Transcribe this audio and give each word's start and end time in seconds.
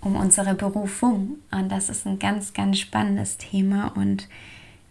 um 0.00 0.16
unsere 0.16 0.54
Berufung. 0.54 1.38
Und 1.50 1.70
das 1.70 1.88
ist 1.88 2.06
ein 2.06 2.18
ganz, 2.18 2.52
ganz 2.54 2.78
spannendes 2.78 3.38
Thema 3.38 3.88
und 3.96 4.28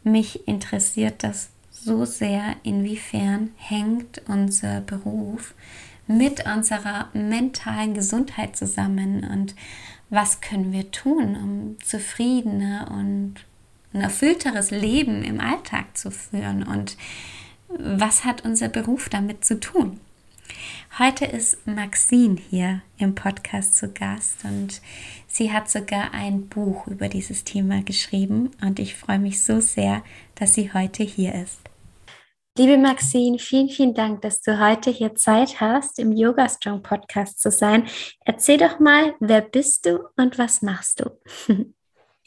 mich 0.04 0.48
interessiert 0.48 1.24
das 1.24 1.50
so 1.72 2.06
sehr, 2.06 2.56
inwiefern 2.64 3.52
hängt 3.58 4.22
unser 4.28 4.82
Beruf 4.82 5.54
mit 6.08 6.46
unserer 6.46 7.10
mentalen 7.14 7.94
Gesundheit 7.94 8.56
zusammen 8.56 9.24
und 9.24 9.56
was 10.10 10.42
können 10.42 10.72
wir 10.72 10.92
tun, 10.92 11.36
um 11.36 11.78
zufriedener 11.84 12.92
und 12.92 13.36
ein 13.94 14.02
erfüllteres 14.02 14.72
Leben 14.72 15.24
im 15.24 15.40
Alltag 15.40 15.98
zu 15.98 16.12
führen 16.12 16.64
und 16.64 16.98
was 17.68 18.24
hat 18.24 18.46
unser 18.46 18.70
Beruf 18.70 19.10
damit 19.10 19.44
zu 19.44 19.60
tun? 19.60 20.00
Heute 20.98 21.26
ist 21.26 21.68
Maxine 21.68 22.38
hier 22.50 22.82
im 22.98 23.16
Podcast 23.16 23.76
zu 23.76 23.92
Gast 23.92 24.46
und 24.46 24.82
sie 25.28 25.52
hat 25.52 25.70
sogar 25.70 26.14
ein 26.14 26.48
Buch 26.48 26.88
über 26.88 27.10
dieses 27.10 27.44
Thema 27.44 27.84
geschrieben 27.84 28.52
und 28.62 28.80
ich 28.80 28.96
freue 28.96 29.20
mich 29.20 29.44
so 29.44 29.60
sehr, 29.60 30.04
dass 30.36 30.54
sie 30.54 30.72
heute 30.74 31.04
hier 31.04 31.36
ist. 31.36 31.60
Liebe 32.58 32.78
Maxine, 32.78 33.38
vielen, 33.38 33.68
vielen 33.68 33.94
Dank, 33.94 34.22
dass 34.22 34.42
du 34.42 34.58
heute 34.58 34.90
hier 34.90 35.14
Zeit 35.16 35.60
hast, 35.60 36.00
im 36.00 36.14
Yoga 36.14 36.48
Strong 36.48 36.82
Podcast 36.82 37.42
zu 37.42 37.52
sein. 37.52 37.90
Erzähl 38.24 38.58
doch 38.58 38.80
mal, 38.80 39.14
wer 39.20 39.42
bist 39.42 39.86
du 39.86 40.00
und 40.16 40.38
was 40.38 40.62
machst 40.62 41.02
du? 41.02 41.10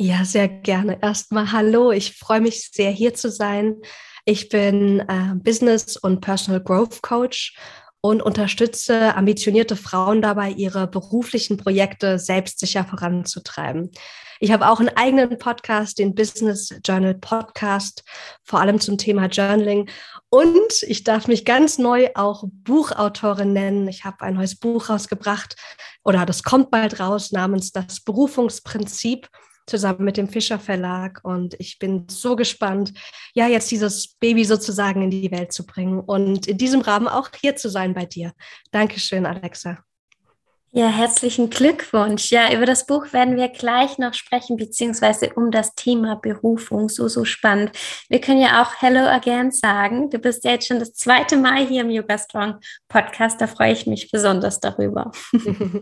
Ja, 0.00 0.24
sehr 0.24 0.46
gerne. 0.46 0.96
Erstmal 1.02 1.50
hallo, 1.50 1.90
ich 1.90 2.16
freue 2.16 2.40
mich 2.40 2.70
sehr, 2.70 2.92
hier 2.92 3.14
zu 3.14 3.32
sein. 3.32 3.78
Ich 4.24 4.48
bin 4.48 5.00
äh, 5.00 5.34
Business- 5.34 5.96
und 5.96 6.20
Personal 6.20 6.62
Growth 6.62 7.02
Coach 7.02 7.56
und 8.00 8.22
unterstütze 8.22 9.16
ambitionierte 9.16 9.76
Frauen 9.76 10.22
dabei, 10.22 10.50
ihre 10.50 10.86
beruflichen 10.86 11.56
Projekte 11.56 12.18
selbstsicher 12.18 12.84
voranzutreiben. 12.84 13.90
Ich 14.40 14.52
habe 14.52 14.68
auch 14.68 14.78
einen 14.78 14.96
eigenen 14.96 15.36
Podcast, 15.38 15.98
den 15.98 16.14
Business 16.14 16.72
Journal 16.84 17.14
Podcast, 17.14 18.04
vor 18.44 18.60
allem 18.60 18.78
zum 18.78 18.96
Thema 18.96 19.26
Journaling. 19.26 19.90
Und 20.30 20.82
ich 20.86 21.02
darf 21.02 21.26
mich 21.26 21.44
ganz 21.44 21.78
neu 21.78 22.10
auch 22.14 22.44
Buchautorin 22.46 23.52
nennen. 23.52 23.88
Ich 23.88 24.04
habe 24.04 24.20
ein 24.20 24.34
neues 24.34 24.54
Buch 24.54 24.90
rausgebracht 24.90 25.56
oder 26.04 26.24
das 26.24 26.44
kommt 26.44 26.70
bald 26.70 27.00
raus 27.00 27.32
namens 27.32 27.72
Das 27.72 28.00
Berufungsprinzip 28.00 29.28
zusammen 29.68 30.04
mit 30.04 30.16
dem 30.16 30.28
Fischer 30.28 30.58
Verlag. 30.58 31.20
Und 31.22 31.54
ich 31.58 31.78
bin 31.78 32.06
so 32.08 32.36
gespannt, 32.36 32.92
ja, 33.34 33.46
jetzt 33.46 33.70
dieses 33.70 34.14
Baby 34.14 34.44
sozusagen 34.44 35.02
in 35.02 35.10
die 35.10 35.30
Welt 35.30 35.52
zu 35.52 35.66
bringen 35.66 36.00
und 36.00 36.46
in 36.46 36.58
diesem 36.58 36.80
Rahmen 36.80 37.08
auch 37.08 37.30
hier 37.40 37.56
zu 37.56 37.68
sein 37.68 37.94
bei 37.94 38.06
dir. 38.06 38.32
Dankeschön, 38.72 39.26
Alexa. 39.26 39.78
Ja, 40.70 40.88
herzlichen 40.88 41.48
Glückwunsch. 41.48 42.30
Ja, 42.30 42.52
über 42.52 42.66
das 42.66 42.84
Buch 42.84 43.14
werden 43.14 43.36
wir 43.36 43.48
gleich 43.48 43.96
noch 43.96 44.12
sprechen, 44.12 44.58
beziehungsweise 44.58 45.32
um 45.34 45.50
das 45.50 45.74
Thema 45.74 46.16
Berufung. 46.16 46.90
So, 46.90 47.08
so 47.08 47.24
spannend. 47.24 47.72
Wir 48.10 48.20
können 48.20 48.40
ja 48.40 48.62
auch 48.62 48.74
Hello 48.82 49.00
Again 49.00 49.50
sagen. 49.50 50.10
Du 50.10 50.18
bist 50.18 50.44
ja 50.44 50.52
jetzt 50.52 50.66
schon 50.66 50.78
das 50.78 50.92
zweite 50.92 51.38
Mal 51.38 51.66
hier 51.66 51.80
im 51.80 51.90
Yoga 51.90 52.18
Strong 52.18 52.58
Podcast. 52.86 53.40
Da 53.40 53.46
freue 53.46 53.72
ich 53.72 53.86
mich 53.86 54.10
besonders 54.10 54.60
darüber. 54.60 55.10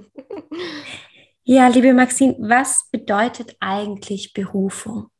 Ja, 1.48 1.68
liebe 1.68 1.94
Maxine, 1.94 2.34
was 2.40 2.88
bedeutet 2.90 3.54
eigentlich 3.60 4.32
Berufung? 4.32 5.10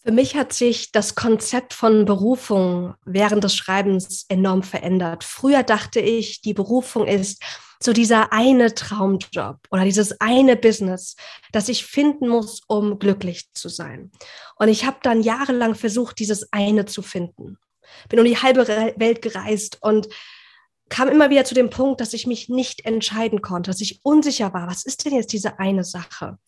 Für 0.00 0.12
mich 0.12 0.36
hat 0.36 0.52
sich 0.52 0.92
das 0.92 1.14
Konzept 1.14 1.72
von 1.72 2.04
Berufung 2.04 2.94
während 3.06 3.42
des 3.44 3.56
Schreibens 3.56 4.26
enorm 4.28 4.62
verändert. 4.62 5.24
Früher 5.24 5.62
dachte 5.62 6.00
ich, 6.00 6.42
die 6.42 6.52
Berufung 6.52 7.06
ist 7.06 7.42
so 7.80 7.94
dieser 7.94 8.30
eine 8.30 8.74
Traumjob 8.74 9.56
oder 9.70 9.84
dieses 9.84 10.20
eine 10.20 10.54
Business, 10.54 11.16
das 11.50 11.70
ich 11.70 11.86
finden 11.86 12.28
muss, 12.28 12.60
um 12.66 12.98
glücklich 12.98 13.50
zu 13.54 13.70
sein. 13.70 14.12
Und 14.56 14.68
ich 14.68 14.84
habe 14.84 14.98
dann 15.02 15.22
jahrelang 15.22 15.76
versucht, 15.76 16.18
dieses 16.18 16.52
eine 16.52 16.84
zu 16.84 17.00
finden. 17.00 17.56
Bin 18.10 18.18
um 18.18 18.26
die 18.26 18.36
halbe 18.36 18.68
Welt 18.68 19.22
gereist 19.22 19.78
und 19.80 20.08
kam 20.88 21.08
immer 21.08 21.30
wieder 21.30 21.44
zu 21.44 21.54
dem 21.54 21.70
Punkt, 21.70 22.00
dass 22.00 22.12
ich 22.12 22.26
mich 22.26 22.48
nicht 22.48 22.84
entscheiden 22.84 23.42
konnte, 23.42 23.70
dass 23.70 23.80
ich 23.80 24.00
unsicher 24.02 24.52
war, 24.52 24.66
was 24.68 24.84
ist 24.84 25.04
denn 25.04 25.14
jetzt 25.14 25.32
diese 25.32 25.58
eine 25.58 25.84
Sache? 25.84 26.38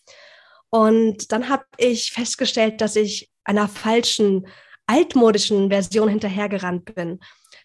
Und 0.71 1.33
dann 1.33 1.49
habe 1.49 1.65
ich 1.77 2.13
festgestellt, 2.13 2.81
dass 2.81 2.97
ich 2.97 3.31
einer 3.45 3.69
falschen, 3.69 4.47
altmodischen 4.87 5.71
Version 5.71 6.09
hinterhergerannt 6.09 6.95
bin. 6.95 7.21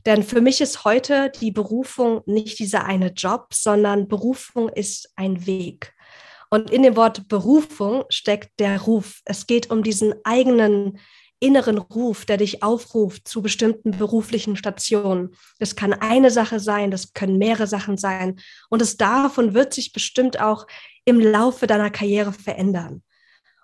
Denn 0.05 0.23
für 0.23 0.41
mich 0.41 0.61
ist 0.61 0.85
heute 0.85 1.31
die 1.41 1.51
Berufung 1.51 2.21
nicht 2.25 2.59
dieser 2.59 2.85
eine 2.85 3.11
Job, 3.11 3.47
sondern 3.53 4.07
Berufung 4.07 4.69
ist 4.69 5.11
ein 5.15 5.45
Weg. 5.47 5.93
Und 6.51 6.69
in 6.69 6.83
dem 6.83 6.95
Wort 6.95 7.27
Berufung 7.27 8.05
steckt 8.09 8.59
der 8.59 8.81
Ruf. 8.81 9.21
Es 9.25 9.47
geht 9.47 9.71
um 9.71 9.83
diesen 9.83 10.13
eigenen 10.23 10.99
inneren 11.39 11.77
Ruf, 11.77 12.25
der 12.25 12.37
dich 12.37 12.63
aufruft 12.63 13.27
zu 13.27 13.41
bestimmten 13.41 13.91
beruflichen 13.91 14.55
Stationen. 14.55 15.35
Das 15.59 15.75
kann 15.75 15.93
eine 15.93 16.31
Sache 16.31 16.59
sein, 16.59 16.91
das 16.91 17.13
können 17.13 17.37
mehrere 17.37 17.67
Sachen 17.67 17.97
sein. 17.97 18.39
Und 18.69 18.81
es 18.81 18.97
darf 18.97 19.37
und 19.37 19.53
wird 19.53 19.73
sich 19.73 19.93
bestimmt 19.93 20.39
auch 20.39 20.67
im 21.05 21.19
Laufe 21.19 21.67
deiner 21.67 21.89
Karriere 21.89 22.33
verändern. 22.33 23.03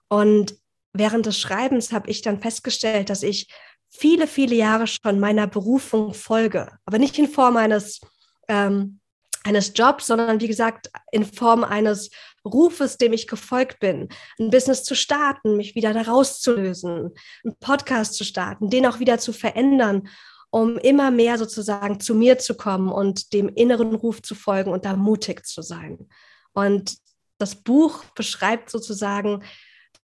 Und 0.09 0.55
während 0.93 1.25
des 1.25 1.39
Schreibens 1.39 1.91
habe 1.91 2.09
ich 2.09 2.21
dann 2.21 2.41
festgestellt, 2.41 3.09
dass 3.09 3.23
ich 3.23 3.47
viele, 3.89 4.27
viele 4.27 4.55
Jahre 4.55 4.87
schon 4.87 5.19
meiner 5.19 5.47
Berufung 5.47 6.13
folge, 6.13 6.71
aber 6.85 6.97
nicht 6.97 7.17
in 7.19 7.27
Form 7.27 7.57
eines 7.57 7.99
ähm, 8.47 9.00
eines 9.43 9.73
Jobs, 9.75 10.07
sondern 10.07 10.39
wie 10.39 10.47
gesagt 10.47 10.91
in 11.11 11.25
Form 11.25 11.63
eines 11.63 12.09
Rufes, 12.45 12.97
dem 12.97 13.13
ich 13.13 13.27
gefolgt 13.27 13.79
bin, 13.79 14.09
ein 14.39 14.49
Business 14.49 14.83
zu 14.83 14.95
starten, 14.95 15.57
mich 15.57 15.75
wieder 15.75 15.93
da 15.93 16.01
rauszulösen, 16.01 17.11
einen 17.43 17.55
Podcast 17.59 18.15
zu 18.15 18.23
starten, 18.23 18.69
den 18.69 18.85
auch 18.85 18.99
wieder 18.99 19.19
zu 19.19 19.33
verändern, 19.33 20.07
um 20.49 20.77
immer 20.77 21.11
mehr 21.11 21.37
sozusagen 21.37 21.99
zu 21.99 22.13
mir 22.13 22.37
zu 22.37 22.55
kommen 22.55 22.91
und 22.91 23.33
dem 23.33 23.49
inneren 23.49 23.95
Ruf 23.95 24.21
zu 24.21 24.35
folgen 24.35 24.71
und 24.71 24.85
da 24.85 24.95
mutig 24.95 25.45
zu 25.45 25.61
sein. 25.61 26.09
Und 26.53 26.97
das 27.37 27.55
Buch 27.55 28.03
beschreibt 28.15 28.69
sozusagen 28.69 29.43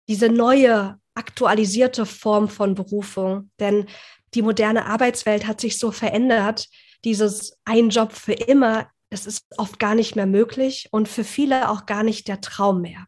diese 0.07 0.29
neue, 0.29 0.97
aktualisierte 1.13 2.05
Form 2.05 2.47
von 2.47 2.75
Berufung, 2.75 3.51
denn 3.59 3.85
die 4.33 4.41
moderne 4.41 4.85
Arbeitswelt 4.85 5.45
hat 5.45 5.59
sich 5.59 5.77
so 5.77 5.91
verändert, 5.91 6.67
dieses 7.03 7.57
ein 7.65 7.89
Job 7.89 8.13
für 8.13 8.33
immer 8.33 8.89
das 9.09 9.25
ist 9.25 9.45
oft 9.57 9.79
gar 9.79 9.95
nicht 9.95 10.15
mehr 10.15 10.27
möglich 10.27 10.87
und 10.91 11.07
für 11.07 11.23
viele 11.23 11.69
auch 11.69 11.85
gar 11.85 12.03
nicht 12.03 12.27
der 12.27 12.41
Traum 12.41 12.81
mehr. 12.81 13.07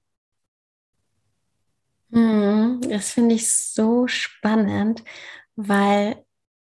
Hm, 2.11 2.81
das 2.89 3.11
finde 3.11 3.35
ich 3.35 3.51
so 3.51 4.07
spannend, 4.07 5.03
weil 5.55 6.25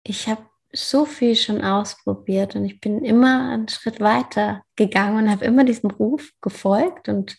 ich 0.04 0.28
habe 0.28 0.46
so 0.72 1.06
viel 1.06 1.36
schon 1.36 1.64
ausprobiert 1.64 2.56
und 2.56 2.66
ich 2.66 2.80
bin 2.80 3.04
immer 3.04 3.50
einen 3.50 3.68
Schritt 3.68 4.00
weiter 4.00 4.64
gegangen 4.76 5.18
und 5.18 5.32
habe 5.32 5.46
immer 5.46 5.64
diesem 5.64 5.90
Ruf 5.90 6.32
gefolgt 6.42 7.10
und 7.10 7.38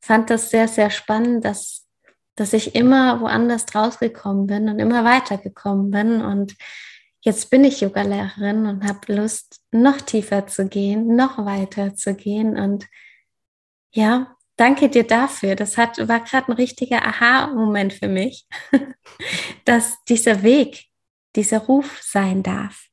fand 0.00 0.30
das 0.30 0.50
sehr, 0.50 0.68
sehr 0.68 0.90
spannend, 0.90 1.44
dass, 1.44 1.88
dass 2.36 2.52
ich 2.52 2.74
immer 2.74 3.20
woanders 3.20 3.66
rausgekommen 3.74 4.46
bin 4.46 4.68
und 4.68 4.78
immer 4.78 5.04
weitergekommen 5.04 5.90
bin 5.90 6.22
und 6.22 6.54
jetzt 7.20 7.50
bin 7.50 7.64
ich 7.64 7.80
Yogalehrerin 7.80 8.66
und 8.66 8.84
habe 8.84 9.14
Lust, 9.14 9.60
noch 9.70 10.00
tiefer 10.00 10.46
zu 10.46 10.68
gehen, 10.68 11.14
noch 11.14 11.44
weiter 11.44 11.94
zu 11.94 12.14
gehen. 12.14 12.58
Und 12.58 12.86
ja, 13.92 14.36
danke 14.56 14.88
dir 14.88 15.06
dafür. 15.06 15.56
Das 15.56 15.76
hat, 15.76 15.98
war 16.08 16.20
gerade 16.20 16.48
ein 16.48 16.54
richtiger 16.54 17.04
Aha-Moment 17.06 17.92
für 17.92 18.08
mich, 18.08 18.46
dass 19.64 20.02
dieser 20.04 20.42
Weg, 20.42 20.86
dieser 21.36 21.58
Ruf 21.58 22.00
sein 22.02 22.42
darf. 22.42 22.88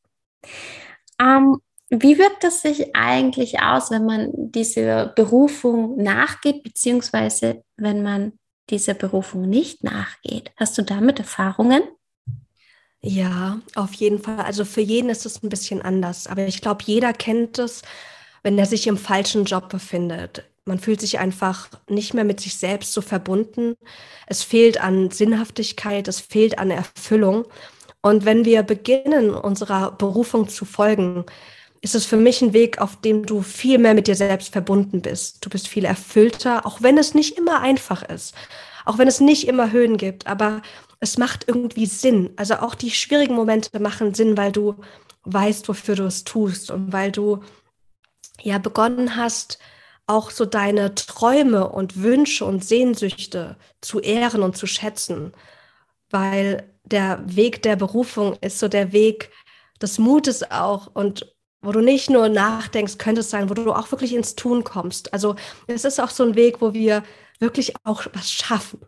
Ähm, 1.19 1.57
wie 1.89 2.17
wirkt 2.17 2.43
es 2.43 2.61
sich 2.61 2.95
eigentlich 2.95 3.61
aus, 3.61 3.91
wenn 3.91 4.05
man 4.05 4.31
dieser 4.33 5.07
Berufung 5.07 5.95
nachgeht, 5.95 6.63
beziehungsweise 6.63 7.63
wenn 7.77 8.03
man 8.03 8.33
dieser 8.69 8.93
Berufung 8.93 9.49
nicht 9.49 9.83
nachgeht? 9.83 10.51
Hast 10.57 10.77
du 10.77 10.81
damit 10.81 11.19
Erfahrungen? 11.19 11.81
Ja, 13.09 13.61
auf 13.75 13.93
jeden 13.93 14.21
Fall. 14.21 14.39
Also 14.39 14.65
für 14.65 14.81
jeden 14.81 15.09
ist 15.09 15.25
es 15.25 15.41
ein 15.41 15.49
bisschen 15.49 15.81
anders. 15.81 16.27
Aber 16.27 16.45
ich 16.45 16.61
glaube, 16.61 16.83
jeder 16.85 17.13
kennt 17.13 17.57
es, 17.57 17.81
wenn 18.43 18.57
er 18.59 18.65
sich 18.65 18.85
im 18.87 18.97
falschen 18.97 19.45
Job 19.45 19.69
befindet. 19.69 20.43
man 20.65 20.79
fühlt 20.79 20.99
sich 20.99 21.17
einfach 21.19 21.69
nicht 21.89 22.13
mehr 22.13 22.25
mit 22.25 22.41
sich 22.41 22.57
selbst 22.57 22.91
so 22.93 23.01
verbunden. 23.01 23.75
Es 24.27 24.43
fehlt 24.43 24.81
an 24.81 25.11
Sinnhaftigkeit, 25.11 26.07
es 26.09 26.19
fehlt 26.19 26.59
an 26.59 26.71
Erfüllung. 26.71 27.45
Und 28.01 28.25
wenn 28.25 28.43
wir 28.45 28.63
beginnen, 28.63 29.31
unserer 29.33 29.91
Berufung 29.93 30.49
zu 30.49 30.65
folgen, 30.65 31.25
ist 31.81 31.95
es 31.95 32.05
für 32.05 32.17
mich 32.17 32.41
ein 32.41 32.53
Weg, 32.53 32.79
auf 32.79 32.99
dem 33.01 33.25
du 33.25 33.41
viel 33.41 33.77
mehr 33.77 33.93
mit 33.93 34.07
dir 34.07 34.15
selbst 34.15 34.51
verbunden 34.51 35.01
bist. 35.01 35.45
Du 35.45 35.49
bist 35.49 35.67
viel 35.69 35.85
erfüllter, 35.85 36.65
auch 36.65 36.81
wenn 36.81 36.97
es 36.97 37.13
nicht 37.13 37.37
immer 37.37 37.61
einfach 37.61 38.03
ist, 38.03 38.35
auch 38.85 38.97
wenn 38.97 39.07
es 39.07 39.21
nicht 39.21 39.47
immer 39.47 39.71
Höhen 39.71 39.97
gibt, 39.97 40.27
aber 40.27 40.61
es 40.99 41.17
macht 41.17 41.47
irgendwie 41.47 41.85
Sinn. 41.85 42.31
Also 42.35 42.55
auch 42.55 42.75
die 42.75 42.91
schwierigen 42.91 43.35
Momente 43.35 43.79
machen 43.79 44.13
Sinn, 44.13 44.37
weil 44.37 44.51
du 44.51 44.75
weißt, 45.23 45.67
wofür 45.67 45.95
du 45.95 46.03
es 46.03 46.23
tust 46.23 46.71
und 46.71 46.93
weil 46.93 47.11
du 47.11 47.41
ja 48.41 48.57
begonnen 48.57 49.15
hast, 49.15 49.59
auch 50.07 50.31
so 50.31 50.45
deine 50.45 50.95
Träume 50.95 51.69
und 51.69 52.01
Wünsche 52.01 52.45
und 52.45 52.63
Sehnsüchte 52.63 53.57
zu 53.81 53.99
ehren 53.99 54.41
und 54.41 54.55
zu 54.57 54.65
schätzen, 54.65 55.33
weil 56.09 56.73
der 56.85 57.21
Weg 57.25 57.61
der 57.63 57.75
Berufung 57.75 58.37
ist 58.39 58.59
so 58.59 58.69
der 58.69 58.93
Weg 58.93 59.31
des 59.81 59.99
Mutes 59.99 60.49
auch 60.49 60.87
und 60.93 61.35
wo 61.61 61.71
du 61.71 61.81
nicht 61.81 62.09
nur 62.09 62.29
nachdenkst, 62.29 62.97
könnte 62.97 63.21
es 63.21 63.29
sein, 63.29 63.49
wo 63.49 63.53
du 63.53 63.73
auch 63.73 63.91
wirklich 63.91 64.13
ins 64.13 64.35
Tun 64.35 64.63
kommst. 64.63 65.11
Also 65.11 65.35
es 65.65 65.83
ist 65.83 65.99
auch 65.99 66.11
so 66.11 66.23
ein 66.23 66.35
Weg, 66.35 66.61
wo 66.61 66.73
wir 66.73 67.03
wirklich 67.39 67.73
auch 67.83 68.05
was 68.13 68.31
schaffen. 68.31 68.79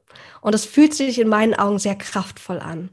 Und 0.41 0.55
es 0.55 0.65
fühlt 0.65 0.93
sich 0.93 1.19
in 1.19 1.27
meinen 1.27 1.53
Augen 1.53 1.79
sehr 1.79 1.95
kraftvoll 1.95 2.59
an. 2.59 2.91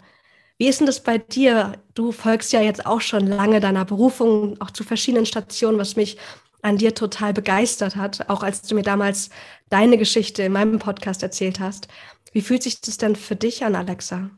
Wie 0.59 0.69
ist 0.69 0.81
denn 0.81 0.87
das 0.87 1.03
bei 1.03 1.19
dir? 1.19 1.75
Du 1.95 2.13
folgst 2.13 2.53
ja 2.53 2.61
jetzt 2.61 2.87
auch 2.87 3.01
schon 3.01 3.27
lange 3.27 3.61
deiner 3.61 3.85
Berufung, 3.85 4.61
auch 4.61 4.71
zu 4.71 4.85
verschiedenen 4.85 5.27
Stationen, 5.27 5.79
was 5.79 5.97
mich 5.97 6.17
an 6.63 6.79
dir 6.79 6.95
total 6.95 7.33
begeistert 7.33 7.97
hat, 7.97 8.29
auch 8.29 8.43
als 8.43 8.63
du 8.63 8.75
mir 8.75 8.83
damals 8.83 9.31
deine 9.69 9.99
Geschichte 9.99 10.43
in 10.43 10.53
meinem 10.53 10.79
Podcast 10.79 11.23
erzählt 11.23 11.61
hast. 11.61 11.89
Wie 12.33 12.41
fühlt 12.41 12.63
sich 12.63 12.81
das 12.81 12.97
denn 12.97 13.17
für 13.17 13.37
dich 13.37 13.65
an, 13.65 13.75
Alexa? 13.75 14.31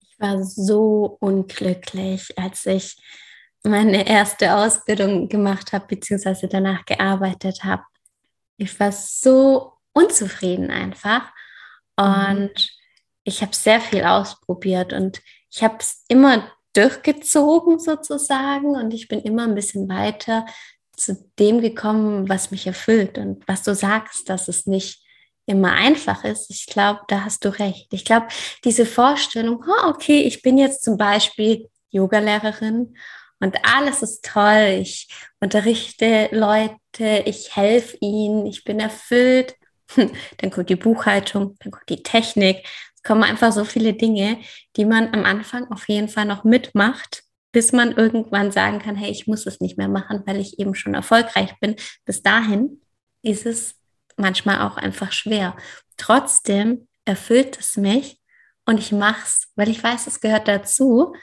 Ich 0.00 0.20
war 0.20 0.44
so 0.44 1.16
unglücklich, 1.20 2.38
als 2.38 2.66
ich 2.66 2.96
meine 3.64 4.06
erste 4.06 4.54
Ausbildung 4.54 5.28
gemacht 5.28 5.72
habe, 5.72 5.86
beziehungsweise 5.86 6.48
danach 6.48 6.84
gearbeitet 6.84 7.64
habe. 7.64 7.82
Ich 8.56 8.78
war 8.78 8.92
so 8.92 9.73
unzufrieden 9.94 10.70
einfach. 10.70 11.32
Und 11.96 12.52
mhm. 12.52 12.54
ich 13.24 13.40
habe 13.40 13.54
sehr 13.54 13.80
viel 13.80 14.04
ausprobiert 14.04 14.92
und 14.92 15.22
ich 15.50 15.62
habe 15.62 15.76
es 15.80 16.04
immer 16.08 16.50
durchgezogen 16.74 17.78
sozusagen 17.78 18.74
und 18.76 18.92
ich 18.92 19.08
bin 19.08 19.20
immer 19.20 19.44
ein 19.44 19.54
bisschen 19.54 19.88
weiter 19.88 20.44
zu 20.96 21.16
dem 21.38 21.60
gekommen, 21.60 22.28
was 22.28 22.50
mich 22.50 22.66
erfüllt 22.66 23.16
und 23.18 23.46
was 23.46 23.62
du 23.62 23.74
sagst, 23.74 24.28
dass 24.28 24.48
es 24.48 24.66
nicht 24.66 25.00
immer 25.46 25.72
einfach 25.72 26.24
ist. 26.24 26.50
Ich 26.50 26.66
glaube, 26.66 27.00
da 27.08 27.24
hast 27.24 27.44
du 27.44 27.48
recht. 27.58 27.92
Ich 27.92 28.04
glaube, 28.04 28.28
diese 28.64 28.86
Vorstellung, 28.86 29.64
oh, 29.66 29.88
okay, 29.88 30.22
ich 30.22 30.42
bin 30.42 30.58
jetzt 30.58 30.82
zum 30.82 30.96
Beispiel 30.96 31.68
Yogalehrerin 31.90 32.96
und 33.40 33.56
alles 33.62 34.02
ist 34.02 34.24
toll. 34.24 34.78
Ich 34.80 35.08
unterrichte 35.40 36.28
Leute, 36.32 37.22
ich 37.26 37.54
helfe 37.54 37.96
ihnen, 38.00 38.46
ich 38.46 38.64
bin 38.64 38.80
erfüllt. 38.80 39.54
Dann 40.38 40.50
kommt 40.50 40.70
die 40.70 40.76
Buchhaltung, 40.76 41.56
dann 41.60 41.72
kommt 41.72 41.88
die 41.88 42.02
Technik. 42.02 42.66
Es 42.94 43.02
kommen 43.02 43.22
einfach 43.22 43.52
so 43.52 43.64
viele 43.64 43.94
Dinge, 43.94 44.38
die 44.76 44.84
man 44.84 45.12
am 45.12 45.24
Anfang 45.24 45.70
auf 45.70 45.88
jeden 45.88 46.08
Fall 46.08 46.24
noch 46.24 46.44
mitmacht, 46.44 47.22
bis 47.52 47.72
man 47.72 47.92
irgendwann 47.92 48.50
sagen 48.50 48.78
kann, 48.78 48.96
hey, 48.96 49.10
ich 49.10 49.26
muss 49.26 49.46
es 49.46 49.60
nicht 49.60 49.78
mehr 49.78 49.88
machen, 49.88 50.22
weil 50.26 50.40
ich 50.40 50.58
eben 50.58 50.74
schon 50.74 50.94
erfolgreich 50.94 51.54
bin. 51.60 51.76
Bis 52.04 52.22
dahin 52.22 52.80
ist 53.22 53.46
es 53.46 53.76
manchmal 54.16 54.62
auch 54.62 54.76
einfach 54.76 55.12
schwer. 55.12 55.56
Trotzdem 55.96 56.88
erfüllt 57.04 57.58
es 57.58 57.76
mich 57.76 58.20
und 58.66 58.78
ich 58.78 58.92
mache 58.92 59.22
es, 59.24 59.48
weil 59.54 59.68
ich 59.68 59.82
weiß, 59.82 60.06
es 60.06 60.20
gehört 60.20 60.48
dazu. 60.48 61.14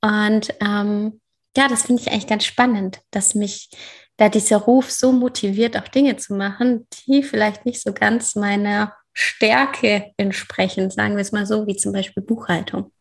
Und 0.00 0.54
ähm, 0.60 1.20
ja, 1.56 1.68
das 1.68 1.86
finde 1.86 2.02
ich 2.02 2.10
eigentlich 2.10 2.26
ganz 2.26 2.44
spannend, 2.44 3.00
dass 3.10 3.34
mich 3.34 3.70
da 4.16 4.28
dieser 4.28 4.58
Ruf 4.58 4.90
so 4.90 5.12
motiviert, 5.12 5.76
auch 5.76 5.88
Dinge 5.88 6.16
zu 6.16 6.34
machen, 6.34 6.86
die 7.06 7.22
vielleicht 7.22 7.66
nicht 7.66 7.82
so 7.82 7.92
ganz 7.92 8.36
meiner 8.36 8.94
Stärke 9.12 10.12
entsprechen, 10.16 10.90
sagen 10.90 11.14
wir 11.14 11.22
es 11.22 11.32
mal 11.32 11.46
so, 11.46 11.66
wie 11.66 11.76
zum 11.76 11.92
Beispiel 11.92 12.22
Buchhaltung. 12.22 12.92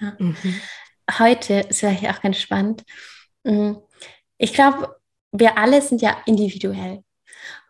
Ja. 0.00 0.14
Mhm. 0.18 0.60
Heute 1.18 1.60
ist 1.68 1.82
ja 1.82 1.90
hier 1.90 2.10
auch 2.10 2.20
ganz 2.20 2.38
spannend. 2.38 2.82
Mm, 3.44 3.74
ich 4.38 4.52
glaube, 4.54 4.96
wir 5.32 5.58
alle 5.58 5.82
sind 5.82 6.00
ja 6.00 6.16
individuell. 6.26 7.02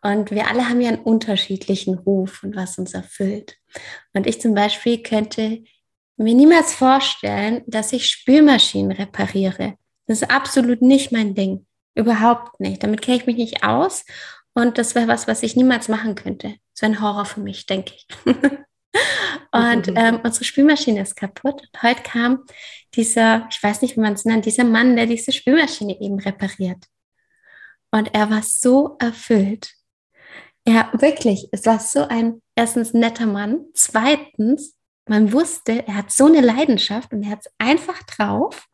Und 0.02 0.31
wir 0.31 0.49
alle 0.49 0.69
haben 0.69 0.81
ja 0.81 0.91
einen 0.91 1.02
unterschiedlichen 1.02 1.94
Ruf 1.99 2.43
und 2.43 2.55
was 2.55 2.79
uns 2.79 2.94
erfüllt. 2.94 3.56
Und 4.12 4.26
ich 4.26 4.41
zum 4.41 4.55
Beispiel 4.55 5.02
könnte 5.02 5.64
mir 6.17 6.35
niemals 6.35 6.75
vorstellen, 6.75 7.62
dass 7.67 7.93
ich 7.93 8.06
Spülmaschinen 8.06 8.93
repariere. 8.93 9.75
Das 10.06 10.23
ist 10.23 10.31
absolut 10.31 10.82
nicht 10.82 11.11
mein 11.11 11.35
Ding. 11.35 11.67
Überhaupt 11.94 12.61
nicht. 12.61 12.82
Damit 12.82 13.02
kenne 13.02 13.19
ich 13.19 13.26
mich 13.26 13.37
nicht 13.37 13.64
aus. 13.64 14.05
Und 14.55 14.79
das 14.79 14.94
wäre 14.94 15.08
was, 15.08 15.26
was 15.26 15.43
ich 15.43 15.56
niemals 15.56 15.88
machen 15.88 16.14
könnte. 16.14 16.56
So 16.73 16.87
ein 16.87 17.00
Horror 17.00 17.25
für 17.25 17.41
mich, 17.41 17.67
denke 17.67 17.94
ich. 17.94 18.06
und 19.52 19.88
ähm, 19.96 20.20
unsere 20.23 20.44
Spülmaschine 20.44 21.02
ist 21.02 21.17
kaputt. 21.17 21.62
Und 21.62 21.82
heute 21.82 22.02
kam 22.02 22.44
dieser, 22.94 23.46
ich 23.50 23.62
weiß 23.62 23.82
nicht, 23.82 23.96
wie 23.96 24.00
man 24.00 24.14
es 24.14 24.25
nennt, 24.25 24.46
dieser 24.46 24.64
Mann, 24.64 24.96
der 24.96 25.06
diese 25.06 25.32
Spülmaschine 25.32 26.00
eben 26.00 26.19
repariert. 26.20 26.85
Und 27.91 28.14
er 28.14 28.31
war 28.31 28.43
so 28.43 28.96
erfüllt. 28.99 29.73
Ja, 30.67 30.91
wirklich, 30.94 31.49
es 31.52 31.67
war 31.67 31.79
so 31.79 32.08
ein, 32.08 32.41
erstens 32.56 32.94
netter 32.94 33.26
Mann. 33.26 33.67
Zweitens, 33.75 34.75
man 35.06 35.32
wusste, 35.32 35.87
er 35.87 35.96
hat 35.96 36.11
so 36.11 36.26
eine 36.26 36.41
Leidenschaft 36.41 37.12
und 37.12 37.23
er 37.23 37.31
hat 37.31 37.41
es 37.41 37.52
einfach 37.58 38.02
drauf. 38.05 38.67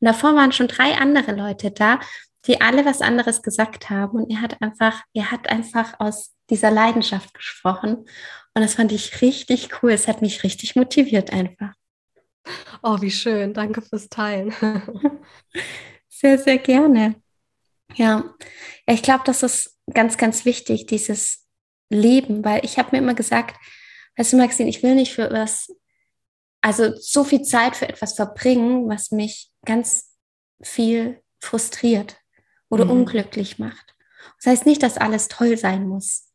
Und 0.00 0.06
davor 0.06 0.34
waren 0.36 0.52
schon 0.52 0.68
drei 0.68 0.94
andere 0.94 1.32
Leute 1.32 1.70
da, 1.70 2.00
die 2.46 2.60
alle 2.60 2.84
was 2.84 3.00
anderes 3.00 3.42
gesagt 3.42 3.90
haben. 3.90 4.22
Und 4.22 4.30
er 4.30 4.40
hat 4.40 4.60
einfach, 4.60 5.02
er 5.14 5.30
hat 5.30 5.48
einfach 5.48 5.98
aus 6.00 6.34
dieser 6.50 6.70
Leidenschaft 6.70 7.34
gesprochen. 7.34 7.98
Und 8.54 8.62
das 8.62 8.74
fand 8.74 8.92
ich 8.92 9.20
richtig 9.22 9.82
cool. 9.82 9.92
Es 9.92 10.08
hat 10.08 10.22
mich 10.22 10.42
richtig 10.42 10.76
motiviert 10.76 11.32
einfach. 11.32 11.72
Oh, 12.82 13.00
wie 13.00 13.10
schön. 13.10 13.54
Danke 13.54 13.82
fürs 13.82 14.08
Teilen. 14.08 14.52
sehr, 16.08 16.38
sehr 16.38 16.58
gerne. 16.58 17.14
Ja, 17.94 18.34
ich 18.86 19.02
glaube, 19.02 19.22
das 19.24 19.42
ist 19.42 19.78
ganz, 19.92 20.16
ganz 20.16 20.44
wichtig, 20.44 20.86
dieses 20.86 21.46
Leben, 21.90 22.44
weil 22.44 22.64
ich 22.64 22.78
habe 22.78 22.90
mir 22.92 22.98
immer 22.98 23.14
gesagt, 23.14 23.56
weißt 24.16 24.32
du, 24.32 24.38
Maxine, 24.38 24.70
ich 24.70 24.82
will 24.82 24.94
nicht 24.94 25.12
für 25.12 25.30
was, 25.30 25.68
also 26.62 26.96
so 26.96 27.22
viel 27.22 27.42
Zeit 27.42 27.76
für 27.76 27.88
etwas 27.88 28.14
verbringen, 28.14 28.88
was 28.88 29.10
mich 29.10 29.50
ganz 29.64 30.16
viel 30.62 31.22
frustriert 31.40 32.21
oder 32.72 32.86
mhm. 32.86 32.92
unglücklich 32.92 33.58
macht. 33.58 33.94
Das 34.38 34.46
heißt 34.46 34.66
nicht, 34.66 34.82
dass 34.82 34.96
alles 34.96 35.28
toll 35.28 35.58
sein 35.58 35.86
muss. 35.86 36.32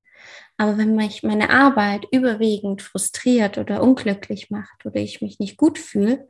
Aber 0.58 0.78
wenn 0.78 0.96
mich 0.96 1.24
meine 1.24 1.50
Arbeit 1.50 2.06
überwiegend 2.12 2.84
frustriert 2.84 3.58
oder 3.58 3.82
unglücklich 3.82 4.52
macht 4.52 4.86
oder 4.86 4.98
ich 4.98 5.20
mich 5.22 5.40
nicht 5.40 5.58
gut 5.58 5.80
fühle, 5.80 6.28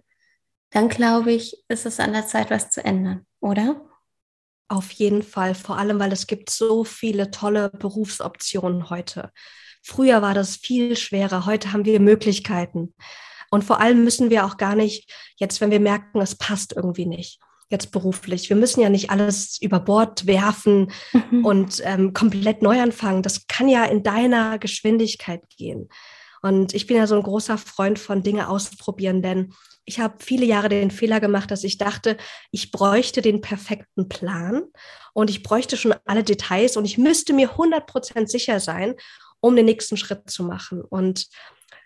dann 0.70 0.88
glaube 0.88 1.34
ich, 1.34 1.64
ist 1.68 1.86
es 1.86 2.00
an 2.00 2.14
der 2.14 2.26
Zeit, 2.26 2.50
was 2.50 2.70
zu 2.70 2.84
ändern, 2.84 3.26
oder? 3.42 3.82
Auf 4.70 4.92
jeden 4.92 5.24
Fall, 5.24 5.56
vor 5.56 5.78
allem, 5.78 6.00
weil 6.00 6.12
es 6.14 6.26
gibt 6.26 6.50
so 6.50 6.86
viele 6.86 7.30
tolle 7.32 7.70
Berufsoptionen 7.70 8.90
heute. 8.90 9.32
Früher 9.82 10.22
war 10.22 10.34
das 10.34 10.56
viel 10.56 10.96
schwerer, 10.96 11.46
heute 11.46 11.74
haben 11.74 11.86
wir 11.86 12.00
Möglichkeiten. 12.00 12.94
Und 13.50 13.64
vor 13.64 13.80
allem 13.82 14.04
müssen 14.04 14.30
wir 14.30 14.46
auch 14.46 14.58
gar 14.58 14.76
nicht, 14.76 15.14
jetzt 15.38 15.60
wenn 15.60 15.72
wir 15.72 15.80
merken, 15.80 16.20
es 16.20 16.36
passt 16.36 16.74
irgendwie 16.74 17.06
nicht, 17.06 17.40
jetzt 17.70 17.92
beruflich. 17.92 18.50
Wir 18.50 18.56
müssen 18.56 18.82
ja 18.82 18.90
nicht 18.90 19.10
alles 19.10 19.58
über 19.62 19.80
Bord 19.80 20.26
werfen 20.26 20.92
mhm. 21.12 21.46
und 21.46 21.82
ähm, 21.84 22.14
komplett 22.14 22.62
neu 22.62 22.82
anfangen. 22.82 23.24
Das 23.24 23.48
kann 23.48 23.68
ja 23.68 23.86
in 23.86 24.04
deiner 24.04 24.58
Geschwindigkeit 24.58 25.44
gehen. 25.50 25.90
Und 26.42 26.74
ich 26.74 26.88
bin 26.88 26.98
ja 26.98 27.08
so 27.08 27.16
ein 27.16 27.24
großer 27.24 27.58
Freund 27.58 28.00
von 28.00 28.24
Dinge 28.24 28.48
ausprobieren, 28.48 29.22
denn 29.22 29.54
ich 29.86 30.00
habe 30.00 30.16
viele 30.20 30.46
Jahre 30.46 30.70
den 30.70 30.92
Fehler 30.92 31.20
gemacht, 31.20 31.50
dass 31.50 31.64
ich 31.64 31.78
dachte, 31.78 32.18
ich 32.52 32.72
bräuchte 32.72 33.22
den 33.22 33.42
perfekten 33.42 34.10
Plan 34.10 34.64
und 35.14 35.30
ich 35.30 35.44
bräuchte 35.44 35.78
schon 35.78 35.96
alle 36.06 36.24
Details 36.24 36.76
und 36.76 36.86
ich 36.86 36.98
müsste 36.98 37.34
mir 37.34 37.52
100% 37.56 38.28
sicher 38.28 38.60
sein, 38.60 38.96
um 39.40 39.56
den 39.56 39.66
nächsten 39.66 39.96
Schritt 39.96 40.30
zu 40.30 40.44
machen. 40.44 40.82
Und 40.82 41.28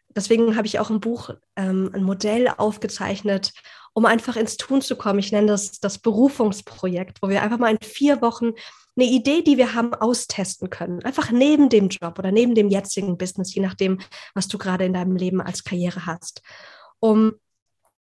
deswegen 0.10 0.58
habe 0.58 0.68
ich 0.68 0.80
auch 0.80 0.90
im 0.90 1.00
Buch 1.00 1.30
ähm, 1.56 1.92
ein 1.94 2.04
Modell 2.04 2.48
aufgezeichnet, 2.48 3.52
um 3.94 4.06
einfach 4.06 4.36
ins 4.36 4.58
Tun 4.58 4.82
zu 4.82 4.96
kommen. 4.96 5.20
Ich 5.20 5.32
nenne 5.32 5.48
das 5.48 5.80
das 5.80 6.00
Berufungsprojekt, 6.00 7.22
wo 7.22 7.30
wir 7.30 7.42
einfach 7.42 7.58
mal 7.58 7.72
in 7.72 7.80
vier 7.82 8.22
Wochen 8.22 8.52
eine 8.96 9.06
Idee, 9.10 9.42
die 9.42 9.58
wir 9.58 9.74
haben, 9.74 9.94
austesten 9.94 10.70
können. 10.70 11.04
Einfach 11.04 11.32
neben 11.32 11.70
dem 11.70 11.90
Job 11.90 12.20
oder 12.20 12.32
neben 12.32 12.56
dem 12.56 12.70
jetzigen 12.70 13.18
Business, 13.18 13.54
je 13.54 13.62
nachdem, 13.62 14.00
was 14.34 14.48
du 14.48 14.58
gerade 14.58 14.86
in 14.86 14.94
deinem 14.94 15.16
Leben 15.16 15.42
als 15.42 15.64
Karriere 15.64 16.06
hast, 16.06 16.42
um 17.00 17.34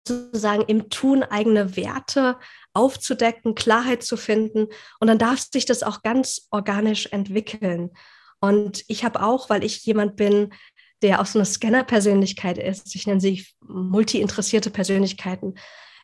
sozusagen 0.07 0.63
im 0.63 0.89
Tun 0.89 1.23
eigene 1.23 1.75
Werte 1.75 2.37
aufzudecken, 2.73 3.55
Klarheit 3.55 4.03
zu 4.03 4.15
finden. 4.15 4.67
Und 4.99 5.07
dann 5.07 5.17
darf 5.17 5.39
sich 5.39 5.65
das 5.65 5.83
auch 5.83 6.01
ganz 6.01 6.47
organisch 6.51 7.07
entwickeln. 7.07 7.91
Und 8.39 8.83
ich 8.87 9.03
habe 9.03 9.21
auch, 9.21 9.49
weil 9.49 9.63
ich 9.63 9.85
jemand 9.85 10.15
bin, 10.15 10.53
der 11.01 11.21
auch 11.21 11.25
so 11.25 11.39
eine 11.39 11.45
Scanner-Persönlichkeit 11.45 12.57
ist, 12.57 12.95
ich 12.95 13.07
nenne 13.07 13.21
sie 13.21 13.45
multi-interessierte 13.61 14.69
Persönlichkeiten. 14.69 15.55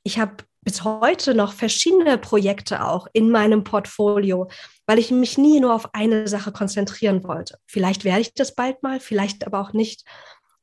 Ich 0.04 0.20
habe 0.20 0.38
bis 0.62 0.84
heute 0.84 1.34
noch 1.34 1.54
verschiedene 1.54 2.18
Projekte 2.18 2.86
auch 2.86 3.08
in 3.14 3.30
meinem 3.30 3.64
Portfolio, 3.64 4.50
weil 4.86 5.00
ich 5.00 5.12
mich 5.12 5.38
nie 5.38 5.60
nur 5.60 5.74
auf 5.74 5.94
eine 5.94 6.28
Sache 6.28 6.52
konzentrieren 6.52 7.24
wollte. 7.24 7.58
Vielleicht 7.66 8.04
werde 8.04 8.22
ich 8.22 8.34
das 8.34 8.56
bald 8.56 8.82
mal, 8.84 9.00
vielleicht 9.00 9.46
aber 9.46 9.60
auch 9.60 9.74
nicht. 9.74 10.06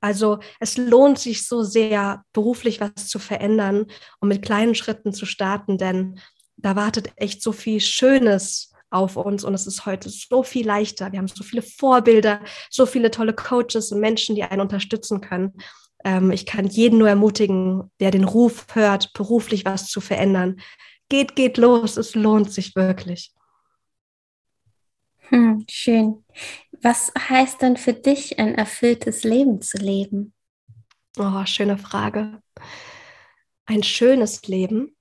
Also 0.01 0.39
es 0.61 0.77
lohnt 0.77 1.19
sich 1.19 1.47
so 1.47 1.63
sehr, 1.63 2.25
beruflich 2.33 2.81
was 2.81 3.09
zu 3.09 3.19
verändern 3.19 3.87
und 4.21 4.29
mit 4.29 4.43
kleinen 4.43 4.75
Schritten 4.75 5.13
zu 5.13 5.27
starten, 5.27 5.77
denn 5.77 6.19
da 6.57 6.77
wartet 6.77 7.11
echt 7.17 7.43
so 7.43 7.53
viel 7.53 7.81
Schönes 7.81 8.73
auf 8.91 9.17
uns 9.17 9.45
und 9.45 9.55
es 9.55 9.67
ist 9.67 9.87
heute 9.87 10.11
so 10.11 10.43
viel 10.43 10.67
leichter. 10.67 11.13
Wir 11.13 11.19
haben 11.19 11.29
so 11.29 11.45
viele 11.45 11.63
Vorbilder, 11.63 12.41
so 12.71 12.87
viele 12.87 13.11
tolle 13.11 13.33
Coaches 13.33 13.93
und 13.93 14.01
Menschen, 14.01 14.35
die 14.35 14.43
einen 14.43 14.61
unterstützen 14.61 15.21
können. 15.21 15.55
Ähm, 16.05 16.31
ich 16.31 16.47
kann 16.47 16.67
jeden 16.67 16.99
nur 16.99 17.09
ermutigen, 17.09 17.91
der 18.01 18.11
den 18.11 18.25
Ruf 18.25 18.67
hört, 18.73 19.13
beruflich 19.13 19.65
was 19.65 19.87
zu 19.87 20.01
verändern. 20.01 20.61
Geht, 21.09 21.37
geht 21.37 21.57
los, 21.57 21.97
es 21.97 22.15
lohnt 22.15 22.53
sich 22.53 22.75
wirklich. 22.77 23.33
Hm, 25.29 25.65
schön. 25.69 26.25
Was 26.83 27.13
heißt 27.17 27.63
denn 27.63 27.77
für 27.77 27.93
dich, 27.93 28.39
ein 28.39 28.55
erfülltes 28.55 29.23
Leben 29.23 29.63
zu 29.63 29.79
leben? 29.79 30.33
Oh, 31.19 31.45
schöne 31.45 31.79
Frage. 31.79 32.43
Ein 33.67 33.83
schönes 33.83 34.43
Leben. 34.47 34.97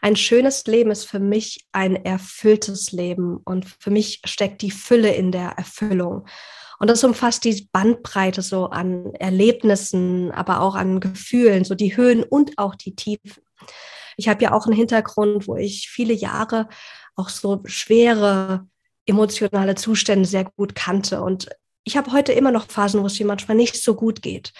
Ein 0.00 0.16
schönes 0.16 0.64
Leben 0.66 0.90
ist 0.90 1.04
für 1.04 1.18
mich 1.18 1.66
ein 1.72 1.96
erfülltes 1.96 2.92
Leben 2.92 3.38
und 3.44 3.66
für 3.66 3.90
mich 3.90 4.20
steckt 4.24 4.62
die 4.62 4.70
Fülle 4.70 5.12
in 5.12 5.32
der 5.32 5.50
Erfüllung. 5.50 6.26
Und 6.78 6.90
das 6.90 7.04
umfasst 7.04 7.44
die 7.44 7.68
Bandbreite 7.72 8.42
so 8.42 8.66
an 8.66 9.14
Erlebnissen, 9.14 10.32
aber 10.32 10.60
auch 10.60 10.74
an 10.74 11.00
Gefühlen, 11.00 11.64
so 11.64 11.74
die 11.74 11.96
Höhen 11.96 12.22
und 12.22 12.58
auch 12.58 12.74
die 12.74 12.94
Tiefen. 12.94 13.42
Ich 14.16 14.28
habe 14.28 14.42
ja 14.42 14.52
auch 14.52 14.66
einen 14.66 14.76
Hintergrund, 14.76 15.48
wo 15.48 15.56
ich 15.56 15.88
viele 15.88 16.14
Jahre 16.14 16.68
auch 17.16 17.28
so 17.28 17.62
schwere 17.64 18.66
emotionale 19.06 19.74
Zustände 19.74 20.28
sehr 20.28 20.44
gut 20.44 20.74
kannte. 20.74 21.22
Und 21.22 21.48
ich 21.84 21.96
habe 21.96 22.12
heute 22.12 22.32
immer 22.32 22.50
noch 22.50 22.66
Phasen, 22.68 23.02
wo 23.02 23.06
es 23.06 23.18
mir 23.18 23.26
manchmal 23.26 23.56
nicht 23.56 23.82
so 23.82 23.94
gut 23.94 24.22
geht. 24.22 24.52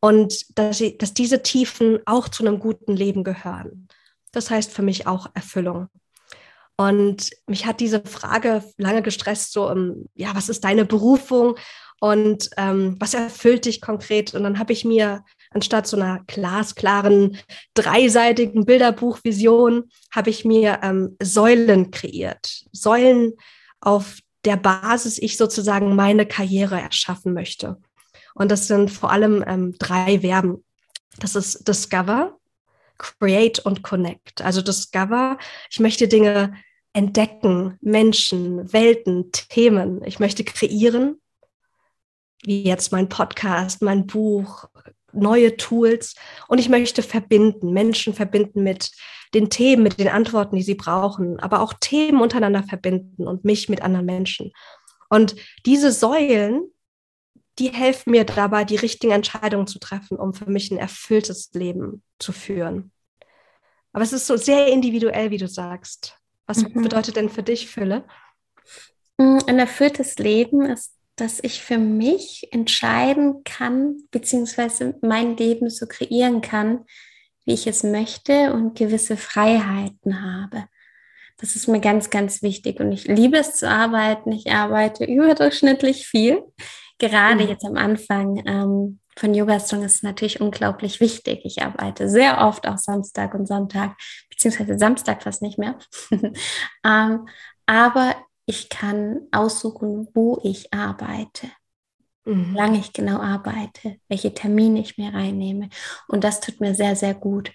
Und 0.00 0.58
dass, 0.58 0.80
ich, 0.80 0.98
dass 0.98 1.14
diese 1.14 1.42
Tiefen 1.42 2.00
auch 2.06 2.28
zu 2.28 2.44
einem 2.44 2.58
guten 2.58 2.96
Leben 2.96 3.22
gehören. 3.22 3.88
Das 4.32 4.50
heißt 4.50 4.72
für 4.72 4.82
mich 4.82 5.06
auch 5.06 5.28
Erfüllung. 5.34 5.88
Und 6.76 7.30
mich 7.46 7.66
hat 7.66 7.80
diese 7.80 8.00
Frage 8.00 8.64
lange 8.76 9.02
gestresst, 9.02 9.52
so, 9.52 9.70
um, 9.70 10.08
ja, 10.14 10.34
was 10.34 10.48
ist 10.48 10.64
deine 10.64 10.84
Berufung 10.84 11.56
und 12.00 12.50
ähm, 12.56 12.96
was 12.98 13.14
erfüllt 13.14 13.66
dich 13.66 13.80
konkret? 13.80 14.34
Und 14.34 14.42
dann 14.42 14.58
habe 14.58 14.72
ich 14.72 14.84
mir 14.84 15.22
anstatt 15.50 15.86
so 15.86 15.96
einer 15.96 16.24
glasklaren, 16.26 17.36
dreiseitigen 17.74 18.64
Bilderbuchvision, 18.64 19.90
habe 20.10 20.30
ich 20.30 20.44
mir 20.44 20.80
ähm, 20.82 21.16
Säulen 21.22 21.90
kreiert. 21.90 22.64
Säulen, 22.72 23.34
auf 23.80 24.18
der 24.44 24.56
Basis 24.56 25.18
ich 25.18 25.36
sozusagen 25.36 25.94
meine 25.94 26.26
Karriere 26.26 26.80
erschaffen 26.80 27.34
möchte. 27.34 27.78
Und 28.34 28.50
das 28.50 28.66
sind 28.66 28.90
vor 28.90 29.10
allem 29.10 29.44
ähm, 29.46 29.74
drei 29.78 30.20
Verben. 30.20 30.64
Das 31.18 31.36
ist 31.36 31.68
Discover, 31.68 32.38
Create 32.98 33.58
und 33.60 33.82
Connect. 33.82 34.42
Also 34.42 34.62
Discover, 34.62 35.38
ich 35.70 35.80
möchte 35.80 36.08
Dinge 36.08 36.54
entdecken, 36.92 37.78
Menschen, 37.80 38.72
Welten, 38.72 39.32
Themen. 39.32 40.02
Ich 40.04 40.18
möchte 40.18 40.44
kreieren, 40.44 41.20
wie 42.44 42.62
jetzt 42.62 42.92
mein 42.92 43.08
Podcast, 43.08 43.82
mein 43.82 44.06
Buch, 44.06 44.66
neue 45.12 45.56
Tools. 45.56 46.14
Und 46.48 46.58
ich 46.58 46.68
möchte 46.68 47.02
verbinden, 47.02 47.72
Menschen 47.72 48.14
verbinden 48.14 48.62
mit 48.62 48.90
den 49.34 49.48
Themen, 49.48 49.82
mit 49.82 49.98
den 49.98 50.08
Antworten, 50.08 50.56
die 50.56 50.62
sie 50.62 50.74
brauchen, 50.74 51.40
aber 51.40 51.60
auch 51.60 51.72
Themen 51.80 52.20
untereinander 52.20 52.62
verbinden 52.62 53.26
und 53.26 53.44
mich 53.44 53.68
mit 53.68 53.82
anderen 53.82 54.06
Menschen. 54.06 54.52
Und 55.08 55.36
diese 55.66 55.92
Säulen, 55.92 56.71
die 57.58 57.68
helfen 57.68 58.10
mir 58.10 58.24
dabei, 58.24 58.64
die 58.64 58.76
richtigen 58.76 59.12
Entscheidungen 59.12 59.66
zu 59.66 59.78
treffen, 59.78 60.16
um 60.16 60.32
für 60.34 60.50
mich 60.50 60.70
ein 60.70 60.78
erfülltes 60.78 61.50
Leben 61.52 62.02
zu 62.18 62.32
führen. 62.32 62.92
Aber 63.92 64.04
es 64.04 64.12
ist 64.12 64.26
so 64.26 64.36
sehr 64.36 64.68
individuell, 64.68 65.30
wie 65.30 65.38
du 65.38 65.48
sagst. 65.48 66.18
Was 66.46 66.62
mhm. 66.62 66.82
bedeutet 66.82 67.16
denn 67.16 67.28
für 67.28 67.42
dich 67.42 67.68
Fülle? 67.68 68.04
Mm, 69.18 69.38
ein 69.46 69.58
erfülltes 69.58 70.16
Leben 70.16 70.62
ist, 70.62 70.94
dass 71.16 71.40
ich 71.42 71.62
für 71.62 71.78
mich 71.78 72.48
entscheiden 72.52 73.44
kann, 73.44 73.98
beziehungsweise 74.10 74.98
mein 75.02 75.36
Leben 75.36 75.68
so 75.68 75.86
kreieren 75.86 76.40
kann, 76.40 76.86
wie 77.44 77.52
ich 77.52 77.66
es 77.66 77.82
möchte 77.82 78.54
und 78.54 78.78
gewisse 78.78 79.16
Freiheiten 79.16 80.22
habe. 80.22 80.64
Das 81.38 81.56
ist 81.56 81.68
mir 81.68 81.80
ganz, 81.80 82.08
ganz 82.08 82.42
wichtig. 82.42 82.80
Und 82.80 82.92
ich 82.92 83.06
liebe 83.06 83.36
es 83.36 83.56
zu 83.56 83.68
arbeiten. 83.68 84.32
Ich 84.32 84.50
arbeite 84.50 85.04
überdurchschnittlich 85.06 86.06
viel. 86.06 86.42
Gerade 87.02 87.42
mhm. 87.42 87.50
jetzt 87.50 87.64
am 87.64 87.76
Anfang 87.76 88.40
ähm, 88.46 89.00
von 89.16 89.34
Yoga-Stunde 89.34 89.86
ist 89.86 89.96
es 89.96 90.02
natürlich 90.04 90.40
unglaublich 90.40 91.00
wichtig. 91.00 91.40
Ich 91.42 91.60
arbeite 91.60 92.08
sehr 92.08 92.46
oft 92.46 92.68
auch 92.68 92.78
Samstag 92.78 93.34
und 93.34 93.48
Sonntag, 93.48 93.96
beziehungsweise 94.30 94.78
Samstag 94.78 95.24
fast 95.24 95.42
nicht 95.42 95.58
mehr. 95.58 95.76
ähm, 96.86 97.26
aber 97.66 98.14
ich 98.46 98.68
kann 98.68 99.22
aussuchen, 99.32 100.06
wo 100.14 100.40
ich 100.44 100.72
arbeite, 100.72 101.48
mhm. 102.24 102.54
lange 102.54 102.78
ich 102.78 102.92
genau 102.92 103.18
arbeite, 103.18 103.96
welche 104.08 104.32
Termine 104.32 104.78
ich 104.78 104.96
mir 104.96 105.12
reinnehme. 105.12 105.70
Und 106.06 106.22
das 106.22 106.38
tut 106.38 106.60
mir 106.60 106.76
sehr, 106.76 106.94
sehr 106.94 107.14
gut. 107.14 107.50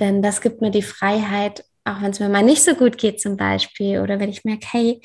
Denn 0.00 0.22
das 0.22 0.40
gibt 0.40 0.62
mir 0.62 0.70
die 0.70 0.80
Freiheit, 0.80 1.66
auch 1.84 2.00
wenn 2.00 2.12
es 2.12 2.20
mir 2.20 2.30
mal 2.30 2.42
nicht 2.42 2.64
so 2.64 2.74
gut 2.74 2.96
geht 2.96 3.20
zum 3.20 3.36
Beispiel, 3.36 4.00
oder 4.00 4.18
wenn 4.20 4.30
ich 4.30 4.42
merke, 4.42 4.66
hey, 4.70 5.02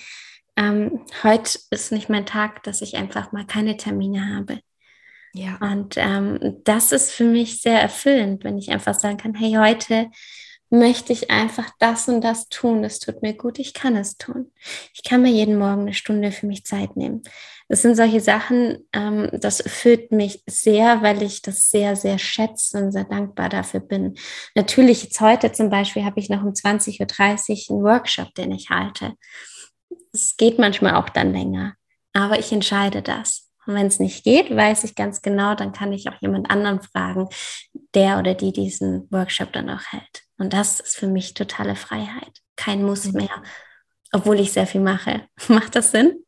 ähm, 0.56 1.06
heute 1.24 1.60
ist 1.70 1.92
nicht 1.92 2.10
mein 2.10 2.26
Tag, 2.26 2.64
dass 2.64 2.82
ich 2.82 2.96
einfach 2.96 3.32
mal 3.32 3.46
keine 3.46 3.78
Termine 3.78 4.36
habe. 4.36 4.60
Ja. 5.34 5.58
Und 5.62 5.96
ähm, 5.98 6.58
das 6.64 6.92
ist 6.92 7.12
für 7.12 7.24
mich 7.24 7.62
sehr 7.62 7.82
erfüllend, 7.82 8.44
wenn 8.44 8.58
ich 8.58 8.70
einfach 8.72 8.94
sagen 8.94 9.18
kann, 9.18 9.34
hey, 9.34 9.54
heute 9.54 10.10
möchte 10.70 11.12
ich 11.12 11.30
einfach 11.30 11.70
das 11.80 12.08
und 12.08 12.22
das 12.22 12.48
tun. 12.48 12.82
Das 12.82 13.00
tut 13.00 13.22
mir 13.22 13.34
gut, 13.34 13.60
ich 13.60 13.74
kann 13.74 13.96
es 13.96 14.18
tun. 14.18 14.52
Ich 14.94 15.04
kann 15.04 15.22
mir 15.22 15.32
jeden 15.32 15.58
Morgen 15.58 15.82
eine 15.82 15.94
Stunde 15.94 16.32
für 16.32 16.48
mich 16.48 16.66
Zeit 16.66 16.96
nehmen. 16.96 17.24
Das 17.68 17.82
sind 17.82 17.96
solche 17.96 18.20
Sachen, 18.20 18.80
ähm, 18.92 19.30
das 19.34 19.60
erfüllt 19.62 20.12
mich 20.12 20.44
sehr, 20.46 21.02
weil 21.02 21.22
ich 21.24 21.42
das 21.42 21.70
sehr, 21.70 21.96
sehr 21.96 22.18
schätze 22.18 22.78
und 22.78 22.92
sehr 22.92 23.06
dankbar 23.06 23.50
dafür 23.50 23.82
bin. 23.82 24.16
Natürlich, 24.56 25.04
jetzt 25.04 25.22
heute 25.22 25.52
zum 25.52 25.70
Beispiel 25.70 26.04
habe 26.04 26.20
ich 26.20 26.30
noch 26.30 26.44
um 26.44 26.52
20.30 26.52 27.70
Uhr 27.70 27.76
einen 27.76 27.86
Workshop, 27.86 28.34
den 28.36 28.52
ich 28.52 28.70
halte. 28.70 29.14
Es 30.14 30.38
geht 30.38 30.60
manchmal 30.60 30.96
auch 30.96 31.10
dann 31.10 31.34
länger, 31.34 31.76
aber 32.14 32.40
ich 32.40 32.52
entscheide 32.52 33.02
das. 33.02 33.52
Und 33.66 33.76
wenn 33.76 33.88
es 33.88 34.00
nicht 34.00 34.24
geht, 34.24 34.56
weiß 34.56 34.84
ich 34.84 34.96
ganz 34.96 35.22
genau, 35.22 35.56
dann 35.56 35.72
kann 35.72 35.94
ich 35.94 36.10
auch 36.10 36.20
jemand 36.20 36.50
anderen 36.50 36.82
fragen, 36.82 37.30
der 37.94 38.18
oder 38.18 38.34
die 38.34 38.52
diesen 38.52 39.08
Workshop 39.12 39.54
dann 39.54 39.70
auch 39.70 39.84
hält. 39.92 40.24
Und 40.38 40.54
das 40.54 40.80
ist 40.80 40.98
für 40.98 41.08
mich 41.08 41.36
totale 41.36 41.76
Freiheit. 41.76 42.42
Kein 42.56 42.84
Muss 42.84 43.06
mhm. 43.06 43.20
mehr, 43.20 43.44
obwohl 44.12 44.40
ich 44.40 44.52
sehr 44.52 44.68
viel 44.68 44.82
mache. 44.82 45.28
Macht 45.48 45.76
das 45.76 45.92
Sinn? 45.92 46.26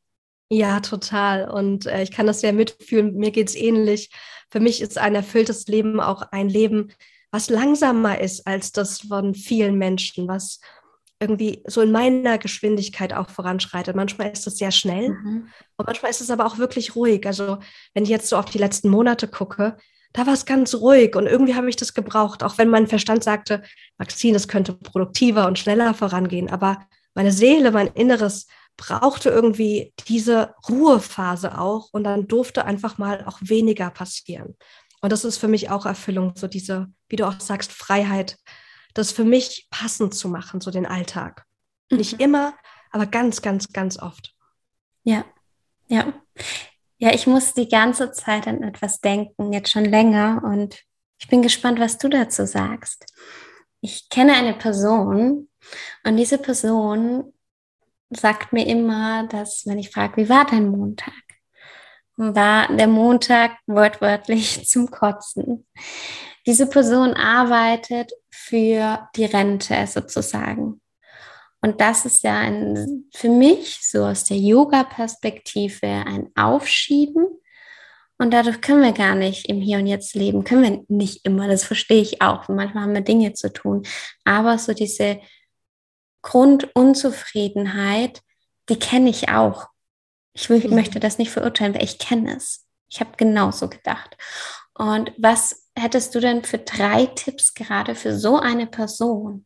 Ja, 0.50 0.82
total. 0.82 1.50
Und 1.50 1.88
äh, 1.88 2.03
ich 2.03 2.12
kann 2.12 2.27
das 2.27 2.41
sehr 2.41 2.53
mitfühlen. 2.53 3.15
Mir 3.15 3.32
geht 3.32 3.50
es 3.50 3.55
ähnlich. 3.55 4.12
Für 4.51 4.60
mich 4.60 4.82
ist 4.82 5.00
ein 5.00 5.15
erfülltes 5.15 5.65
Leben 5.65 6.00
auch 6.00 6.22
ein 6.32 6.48
Leben, 6.48 6.93
was 7.32 7.50
langsamer 7.50 8.22
ist 8.22 8.46
als 8.46 8.72
das 8.72 9.01
von 9.01 9.34
vielen 9.34 9.79
Menschen, 9.79 10.27
was 10.27 10.60
irgendwie 11.24 11.63
so 11.65 11.82
in 11.82 11.92
meiner 11.92 12.38
Geschwindigkeit 12.38 13.13
auch 13.13 13.30
voranschreitet. 13.30 13.96
Manchmal 13.96 14.32
ist 14.32 14.46
es 14.46 14.58
sehr 14.58 14.72
schnell 14.72 15.10
mhm. 15.10 15.48
und 15.77 15.86
manchmal 15.86 16.12
ist 16.12 16.22
es 16.22 16.30
aber 16.30 16.46
auch 16.46 16.58
wirklich 16.58 16.96
ruhig. 16.96 17.25
Also 17.25 17.58
wenn 17.94 18.03
ich 18.03 18.10
jetzt 18.10 18.30
so 18.30 18.38
auf 18.38 18.46
die 18.46 18.58
letzten 18.58 18.89
Monate 18.89 19.27
gucke, 19.27 19.77
da 20.13 20.27
war 20.27 20.34
es 20.34 20.46
ganz 20.46 20.75
ruhig 20.75 21.15
und 21.15 21.25
irgendwie 21.25 21.56
habe 21.56 21.70
ich 21.70 21.75
das 21.75 21.94
gebraucht, 21.94 22.44
auch 22.44 22.58
wenn 22.58 22.70
mein 22.70 22.88
Verstand 22.88 23.24
sagte, 23.24 23.63
Maxine, 23.98 24.34
das 24.34 24.48
könnte 24.48 24.74
produktiver 24.74 25.48
und 25.48 25.58
schneller 25.58 25.94
vorangehen. 25.94 26.50
Aber 26.50 26.86
meine 27.15 27.32
Seele, 27.32 27.72
mein 27.72 27.88
Inneres 27.88 28.48
brauchte 28.77 29.30
irgendwie 29.30 29.94
diese 30.08 30.53
Ruhephase 30.70 31.58
auch 31.58 31.89
und 31.92 32.03
dann 32.03 32.27
durfte 32.27 32.65
einfach 32.65 32.98
mal 32.98 33.24
auch 33.25 33.39
weniger 33.42 33.89
passieren. 33.89 34.56
Und 35.01 35.12
das 35.12 35.25
ist 35.25 35.38
für 35.38 35.48
mich 35.48 35.70
auch 35.70 35.86
Erfüllung, 35.86 36.34
so 36.36 36.48
diese, 36.48 36.88
wie 37.10 37.18
du 37.18 37.27
auch 37.27 37.39
sagst, 37.39 37.72
Freiheit, 37.72 38.38
das 38.93 39.12
für 39.12 39.23
mich 39.23 39.67
passend 39.69 40.13
zu 40.13 40.29
machen, 40.29 40.62
so 40.62 40.71
den 40.71 40.85
Alltag. 40.85 41.45
Mhm. 41.89 41.97
Nicht 41.97 42.19
immer, 42.19 42.53
aber 42.91 43.05
ganz, 43.05 43.41
ganz, 43.41 43.71
ganz 43.73 44.00
oft. 44.00 44.33
Ja, 45.03 45.25
ja. 45.88 46.13
Ja, 46.97 47.13
ich 47.13 47.27
muss 47.27 47.53
die 47.53 47.67
ganze 47.67 48.12
Zeit 48.12 48.47
an 48.47 48.63
etwas 48.63 49.01
denken, 49.01 49.51
jetzt 49.51 49.71
schon 49.71 49.83
länger. 49.83 50.41
Und 50.45 50.81
ich 51.19 51.27
bin 51.27 51.41
gespannt, 51.41 51.79
was 51.79 51.97
du 51.97 52.07
dazu 52.07 52.45
sagst. 52.45 53.13
Ich 53.81 54.07
kenne 54.09 54.33
eine 54.33 54.53
Person 54.53 55.50
und 56.05 56.17
diese 56.17 56.38
Person 56.38 57.33
sagt 58.09 58.53
mir 58.53 58.65
immer, 58.67 59.27
dass 59.27 59.65
wenn 59.65 59.79
ich 59.79 59.89
frage, 59.89 60.17
wie 60.17 60.29
war 60.29 60.45
dein 60.45 60.69
Montag? 60.69 61.13
War 62.15 62.73
der 62.73 62.88
Montag 62.88 63.57
wortwörtlich 63.65 64.65
zum 64.69 64.89
Kotzen. 64.89 65.65
Diese 66.45 66.67
Person 66.67 67.13
arbeitet 67.13 68.12
für 68.29 69.07
die 69.15 69.25
Rente 69.25 69.88
sozusagen. 69.88 70.81
Und 71.62 71.79
das 71.79 72.05
ist 72.05 72.23
ja 72.23 72.39
ein, 72.39 73.05
für 73.15 73.29
mich 73.29 73.79
so 73.81 74.03
aus 74.03 74.25
der 74.25 74.38
Yoga-Perspektive 74.38 75.88
ein 75.88 76.29
Aufschieben. 76.35 77.25
Und 78.17 78.31
dadurch 78.31 78.59
können 78.59 78.81
wir 78.81 78.91
gar 78.91 79.15
nicht 79.15 79.47
im 79.47 79.62
Hier 79.62 79.77
und 79.77 79.88
Jetzt 79.88 80.13
leben. 80.13 80.43
Können 80.43 80.63
wir 80.63 80.83
nicht 80.89 81.25
immer. 81.25 81.47
Das 81.47 81.63
verstehe 81.63 82.01
ich 82.01 82.21
auch. 82.21 82.50
Manchmal 82.50 82.83
haben 82.83 82.93
wir 82.93 83.01
Dinge 83.01 83.31
zu 83.31 83.51
tun. 83.51 83.83
Aber 84.25 84.57
so 84.57 84.73
diese 84.73 85.21
Grundunzufriedenheit, 86.21 88.21
die 88.67 88.77
kenne 88.77 89.09
ich 89.09 89.29
auch. 89.29 89.67
Ich 90.33 90.50
will, 90.50 90.67
mhm. 90.67 90.75
möchte 90.75 91.00
das 91.00 91.17
nicht 91.17 91.31
verurteilen, 91.31 91.75
weil 91.75 91.83
ich 91.83 91.97
kenne 91.97 92.35
es. 92.35 92.65
Ich 92.89 93.00
habe 93.00 93.12
genauso 93.15 93.69
gedacht. 93.69 94.17
Und 94.73 95.13
was 95.17 95.62
hättest 95.77 96.13
du 96.15 96.20
denn 96.20 96.44
für 96.44 96.60
drei 96.60 97.08
Tipps 97.08 97.53
gerade 97.53 97.96
für 97.96 98.18
so 98.18 98.38
eine 98.38 98.68
Person, 98.68 99.46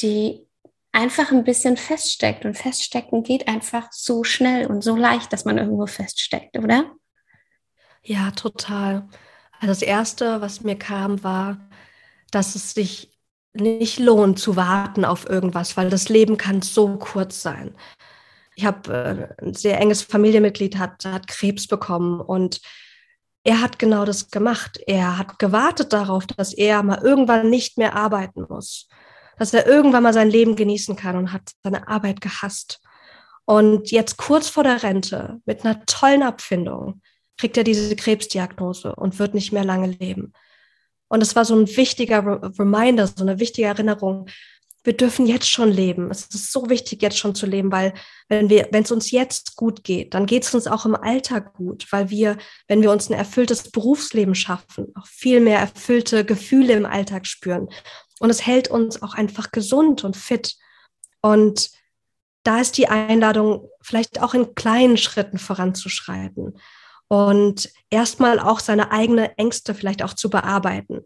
die 0.00 0.46
einfach 0.92 1.30
ein 1.30 1.44
bisschen 1.44 1.76
feststeckt. 1.76 2.44
Und 2.44 2.56
feststecken 2.56 3.22
geht 3.22 3.48
einfach 3.48 3.88
so 3.92 4.24
schnell 4.24 4.66
und 4.66 4.82
so 4.82 4.96
leicht, 4.96 5.32
dass 5.32 5.44
man 5.44 5.58
irgendwo 5.58 5.86
feststeckt, 5.86 6.58
oder? 6.58 6.92
Ja, 8.02 8.30
total. 8.30 9.08
Also 9.60 9.66
das 9.66 9.82
Erste, 9.82 10.40
was 10.40 10.62
mir 10.62 10.76
kam, 10.76 11.22
war, 11.22 11.58
dass 12.30 12.54
es 12.54 12.74
sich 12.74 13.18
nicht 13.54 13.98
lohnt 13.98 14.38
zu 14.38 14.56
warten 14.56 15.04
auf 15.04 15.28
irgendwas, 15.28 15.76
weil 15.76 15.90
das 15.90 16.08
Leben 16.08 16.36
kann 16.36 16.62
so 16.62 16.96
kurz 16.96 17.42
sein. 17.42 17.74
Ich 18.54 18.64
habe 18.64 19.36
äh, 19.40 19.44
ein 19.44 19.54
sehr 19.54 19.80
enges 19.80 20.02
Familienmitglied, 20.02 20.78
hat, 20.78 21.04
hat 21.04 21.28
Krebs 21.28 21.66
bekommen 21.66 22.20
und 22.20 22.60
er 23.48 23.60
hat 23.60 23.78
genau 23.78 24.04
das 24.04 24.30
gemacht. 24.30 24.78
Er 24.86 25.18
hat 25.18 25.38
gewartet 25.38 25.92
darauf, 25.92 26.26
dass 26.26 26.52
er 26.52 26.82
mal 26.82 27.00
irgendwann 27.02 27.50
nicht 27.50 27.78
mehr 27.78 27.96
arbeiten 27.96 28.44
muss 28.48 28.88
dass 29.38 29.54
er 29.54 29.66
irgendwann 29.66 30.02
mal 30.02 30.12
sein 30.12 30.30
Leben 30.30 30.56
genießen 30.56 30.96
kann 30.96 31.16
und 31.16 31.32
hat 31.32 31.52
seine 31.62 31.88
Arbeit 31.88 32.20
gehasst. 32.20 32.80
Und 33.44 33.90
jetzt 33.90 34.18
kurz 34.18 34.48
vor 34.48 34.64
der 34.64 34.82
Rente 34.82 35.40
mit 35.46 35.64
einer 35.64 35.84
tollen 35.86 36.22
Abfindung 36.22 37.00
kriegt 37.38 37.56
er 37.56 37.64
diese 37.64 37.96
Krebsdiagnose 37.96 38.94
und 38.94 39.18
wird 39.18 39.34
nicht 39.34 39.52
mehr 39.52 39.64
lange 39.64 39.86
leben. 39.86 40.32
Und 41.08 41.22
es 41.22 41.34
war 41.34 41.44
so 41.44 41.56
ein 41.56 41.66
wichtiger 41.68 42.42
Reminder, 42.58 43.06
so 43.06 43.22
eine 43.22 43.38
wichtige 43.38 43.68
Erinnerung. 43.68 44.28
Wir 44.88 44.96
dürfen 44.96 45.26
jetzt 45.26 45.50
schon 45.50 45.70
leben. 45.70 46.10
Es 46.10 46.28
ist 46.28 46.50
so 46.50 46.70
wichtig, 46.70 47.02
jetzt 47.02 47.18
schon 47.18 47.34
zu 47.34 47.44
leben, 47.44 47.70
weil 47.70 47.92
wenn 48.30 48.48
wir, 48.48 48.68
wenn 48.72 48.84
es 48.84 48.90
uns 48.90 49.10
jetzt 49.10 49.54
gut 49.54 49.84
geht, 49.84 50.14
dann 50.14 50.24
geht 50.24 50.44
es 50.44 50.54
uns 50.54 50.66
auch 50.66 50.86
im 50.86 50.94
Alltag 50.94 51.52
gut, 51.52 51.86
weil 51.90 52.08
wir, 52.08 52.38
wenn 52.68 52.80
wir 52.80 52.90
uns 52.90 53.10
ein 53.10 53.12
erfülltes 53.12 53.70
Berufsleben 53.70 54.34
schaffen, 54.34 54.86
auch 54.94 55.06
viel 55.06 55.40
mehr 55.40 55.58
erfüllte 55.58 56.24
Gefühle 56.24 56.72
im 56.72 56.86
Alltag 56.86 57.26
spüren. 57.26 57.68
Und 58.18 58.30
es 58.30 58.46
hält 58.46 58.68
uns 58.68 59.02
auch 59.02 59.12
einfach 59.12 59.52
gesund 59.52 60.04
und 60.04 60.16
fit. 60.16 60.56
Und 61.20 61.68
da 62.42 62.58
ist 62.58 62.78
die 62.78 62.88
Einladung, 62.88 63.68
vielleicht 63.82 64.22
auch 64.22 64.32
in 64.32 64.54
kleinen 64.54 64.96
Schritten 64.96 65.36
voranzuschreiten 65.36 66.58
und 67.08 67.70
erstmal 67.90 68.40
auch 68.40 68.60
seine 68.60 68.90
eigenen 68.90 69.28
Ängste 69.36 69.74
vielleicht 69.74 70.02
auch 70.02 70.14
zu 70.14 70.30
bearbeiten. 70.30 71.04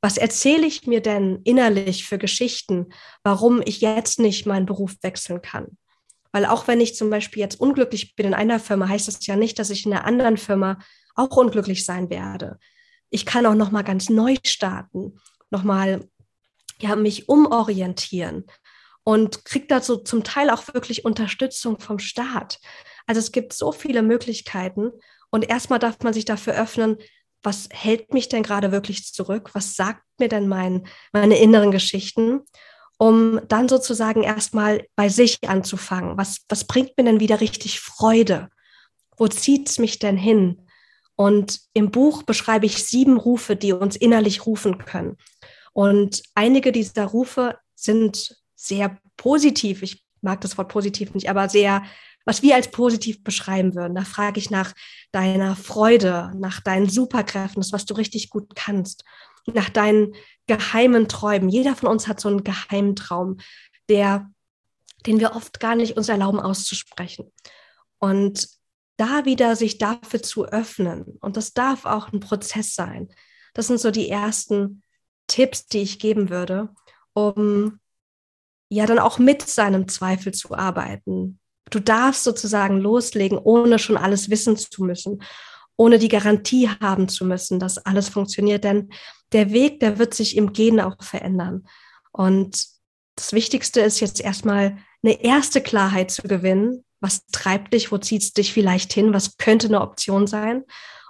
Was 0.00 0.16
erzähle 0.16 0.66
ich 0.66 0.86
mir 0.86 1.00
denn 1.00 1.40
innerlich 1.44 2.06
für 2.06 2.18
Geschichten, 2.18 2.90
warum 3.24 3.60
ich 3.64 3.80
jetzt 3.80 4.20
nicht 4.20 4.46
meinen 4.46 4.66
Beruf 4.66 4.94
wechseln 5.02 5.42
kann? 5.42 5.76
Weil 6.30 6.46
auch 6.46 6.68
wenn 6.68 6.80
ich 6.80 6.94
zum 6.94 7.10
Beispiel 7.10 7.40
jetzt 7.40 7.60
unglücklich 7.60 8.14
bin 8.14 8.26
in 8.26 8.34
einer 8.34 8.60
Firma, 8.60 8.88
heißt 8.88 9.08
das 9.08 9.26
ja 9.26 9.34
nicht, 9.34 9.58
dass 9.58 9.70
ich 9.70 9.86
in 9.86 9.92
einer 9.92 10.04
anderen 10.04 10.36
Firma 10.36 10.78
auch 11.14 11.36
unglücklich 11.36 11.84
sein 11.84 12.10
werde. 12.10 12.58
Ich 13.10 13.26
kann 13.26 13.46
auch 13.46 13.54
noch 13.54 13.70
mal 13.70 13.82
ganz 13.82 14.08
neu 14.08 14.36
starten, 14.44 15.18
noch 15.50 15.64
mal 15.64 16.06
ja, 16.80 16.94
mich 16.94 17.28
umorientieren 17.28 18.44
und 19.02 19.44
kriege 19.44 19.66
dazu 19.66 19.96
zum 19.96 20.22
Teil 20.22 20.50
auch 20.50 20.68
wirklich 20.72 21.04
Unterstützung 21.04 21.80
vom 21.80 21.98
Staat. 21.98 22.60
Also 23.06 23.18
es 23.18 23.32
gibt 23.32 23.52
so 23.52 23.72
viele 23.72 24.02
Möglichkeiten 24.02 24.92
und 25.30 25.48
erstmal 25.48 25.78
darf 25.78 25.98
man 26.02 26.12
sich 26.12 26.24
dafür 26.26 26.54
öffnen, 26.54 26.98
was 27.42 27.68
hält 27.70 28.12
mich 28.12 28.28
denn 28.28 28.42
gerade 28.42 28.72
wirklich 28.72 29.12
zurück? 29.12 29.50
Was 29.54 29.76
sagt 29.76 30.02
mir 30.18 30.28
denn 30.28 30.48
mein, 30.48 30.86
meine 31.12 31.38
inneren 31.38 31.70
Geschichten? 31.70 32.40
Um 32.98 33.40
dann 33.46 33.68
sozusagen 33.68 34.24
erstmal 34.24 34.86
bei 34.96 35.08
sich 35.08 35.38
anzufangen. 35.48 36.18
Was, 36.18 36.38
was 36.48 36.64
bringt 36.64 36.96
mir 36.96 37.04
denn 37.04 37.20
wieder 37.20 37.40
richtig 37.40 37.80
Freude? 37.80 38.48
Wo 39.16 39.28
zieht 39.28 39.68
es 39.68 39.78
mich 39.78 39.98
denn 39.98 40.16
hin? 40.16 40.66
Und 41.14 41.60
im 41.74 41.90
Buch 41.90 42.22
beschreibe 42.22 42.66
ich 42.66 42.84
sieben 42.84 43.16
Rufe, 43.16 43.56
die 43.56 43.72
uns 43.72 43.96
innerlich 43.96 44.46
rufen 44.46 44.78
können. 44.78 45.16
Und 45.72 46.22
einige 46.34 46.72
dieser 46.72 47.06
Rufe 47.06 47.58
sind 47.74 48.36
sehr 48.54 48.98
positiv. 49.16 49.82
Ich 49.82 50.04
mag 50.20 50.40
das 50.40 50.58
Wort 50.58 50.68
positiv 50.68 51.14
nicht, 51.14 51.30
aber 51.30 51.48
sehr, 51.48 51.82
was 52.28 52.42
wir 52.42 52.56
als 52.56 52.70
positiv 52.70 53.24
beschreiben 53.24 53.74
würden. 53.74 53.94
Da 53.94 54.04
frage 54.04 54.38
ich 54.38 54.50
nach 54.50 54.74
deiner 55.12 55.56
Freude, 55.56 56.30
nach 56.36 56.60
deinen 56.60 56.86
Superkräften, 56.86 57.62
das, 57.62 57.72
was 57.72 57.86
du 57.86 57.94
richtig 57.94 58.28
gut 58.28 58.54
kannst, 58.54 59.02
nach 59.46 59.70
deinen 59.70 60.14
geheimen 60.46 61.08
Träumen. 61.08 61.48
Jeder 61.48 61.74
von 61.74 61.88
uns 61.88 62.06
hat 62.06 62.20
so 62.20 62.28
einen 62.28 62.44
geheimen 62.44 62.96
Traum, 62.96 63.38
der, 63.88 64.30
den 65.06 65.20
wir 65.20 65.36
oft 65.36 65.58
gar 65.58 65.74
nicht 65.74 65.96
uns 65.96 66.10
erlauben 66.10 66.38
auszusprechen. 66.38 67.32
Und 67.98 68.46
da 68.98 69.24
wieder 69.24 69.56
sich 69.56 69.78
dafür 69.78 70.22
zu 70.22 70.44
öffnen, 70.44 71.16
und 71.20 71.38
das 71.38 71.54
darf 71.54 71.86
auch 71.86 72.12
ein 72.12 72.20
Prozess 72.20 72.74
sein. 72.74 73.08
Das 73.54 73.68
sind 73.68 73.80
so 73.80 73.90
die 73.90 74.10
ersten 74.10 74.82
Tipps, 75.28 75.66
die 75.66 75.78
ich 75.78 75.98
geben 75.98 76.28
würde, 76.28 76.68
um 77.14 77.80
ja 78.68 78.84
dann 78.84 78.98
auch 78.98 79.18
mit 79.18 79.40
seinem 79.40 79.88
Zweifel 79.88 80.34
zu 80.34 80.52
arbeiten. 80.54 81.40
Du 81.70 81.80
darfst 81.80 82.24
sozusagen 82.24 82.78
loslegen, 82.78 83.38
ohne 83.38 83.78
schon 83.78 83.96
alles 83.96 84.30
wissen 84.30 84.56
zu 84.56 84.84
müssen, 84.84 85.22
ohne 85.76 85.98
die 85.98 86.08
Garantie 86.08 86.68
haben 86.68 87.08
zu 87.08 87.24
müssen, 87.24 87.58
dass 87.60 87.78
alles 87.78 88.08
funktioniert, 88.08 88.64
denn 88.64 88.90
der 89.32 89.52
Weg, 89.52 89.80
der 89.80 89.98
wird 89.98 90.14
sich 90.14 90.36
im 90.36 90.52
Gehen 90.52 90.80
auch 90.80 91.02
verändern. 91.02 91.66
Und 92.12 92.66
das 93.16 93.32
Wichtigste 93.32 93.80
ist 93.80 94.00
jetzt 94.00 94.20
erstmal 94.20 94.78
eine 95.02 95.22
erste 95.22 95.60
Klarheit 95.60 96.10
zu 96.10 96.22
gewinnen. 96.22 96.84
Was 97.00 97.26
treibt 97.26 97.74
dich? 97.74 97.92
Wo 97.92 97.98
zieht 97.98 98.22
es 98.22 98.32
dich 98.32 98.52
vielleicht 98.52 98.92
hin? 98.92 99.12
Was 99.12 99.36
könnte 99.36 99.68
eine 99.68 99.80
Option 99.80 100.26
sein? 100.26 100.64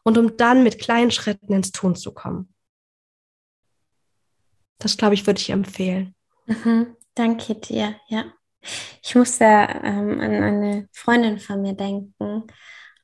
Und 0.05 0.18
um 0.18 0.37
dann 0.37 0.62
mit 0.62 0.79
kleinen 0.79 1.11
Schritten 1.11 1.53
ins 1.53 1.73
Tun 1.73 1.97
zu 1.97 2.12
kommen. 2.12 2.53
Das, 4.79 4.97
glaube 4.97 5.14
ich, 5.14 5.27
würde 5.27 5.40
ich 5.40 5.51
empfehlen. 5.51 6.14
Mhm, 6.47 6.97
danke 7.14 7.55
dir, 7.57 7.97
ja. 8.09 8.25
Ich 9.03 9.14
musste 9.14 9.44
ähm, 9.44 10.21
an 10.21 10.42
eine 10.42 10.88
Freundin 10.92 11.38
von 11.38 11.62
mir 11.62 11.75
denken, 11.75 12.47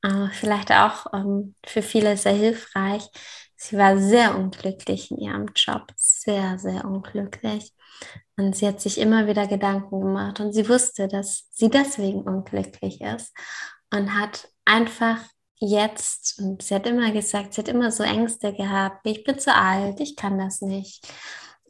äh, 0.02 0.28
vielleicht 0.32 0.72
auch 0.72 1.06
ähm, 1.12 1.54
für 1.64 1.82
viele 1.82 2.16
sehr 2.16 2.34
hilfreich. 2.34 3.08
Sie 3.56 3.78
war 3.78 3.98
sehr 3.98 4.36
unglücklich 4.36 5.10
in 5.10 5.18
ihrem 5.18 5.46
Job, 5.54 5.86
sehr, 5.96 6.58
sehr 6.58 6.84
unglücklich. 6.84 7.72
Und 8.36 8.56
sie 8.56 8.66
hat 8.66 8.80
sich 8.80 8.98
immer 8.98 9.26
wieder 9.26 9.46
Gedanken 9.46 10.00
gemacht 10.00 10.40
und 10.40 10.52
sie 10.52 10.68
wusste, 10.68 11.08
dass 11.08 11.48
sie 11.52 11.70
deswegen 11.70 12.22
unglücklich 12.22 13.00
ist 13.00 13.32
und 13.92 14.18
hat 14.18 14.48
einfach 14.64 15.18
jetzt, 15.56 16.40
und 16.40 16.62
sie 16.62 16.74
hat 16.74 16.86
immer 16.86 17.12
gesagt, 17.12 17.54
sie 17.54 17.60
hat 17.60 17.68
immer 17.68 17.92
so 17.92 18.02
Ängste 18.02 18.52
gehabt, 18.52 19.06
ich 19.06 19.24
bin 19.24 19.38
zu 19.38 19.54
alt, 19.54 20.00
ich 20.00 20.16
kann 20.16 20.36
das 20.38 20.60
nicht 20.60 21.06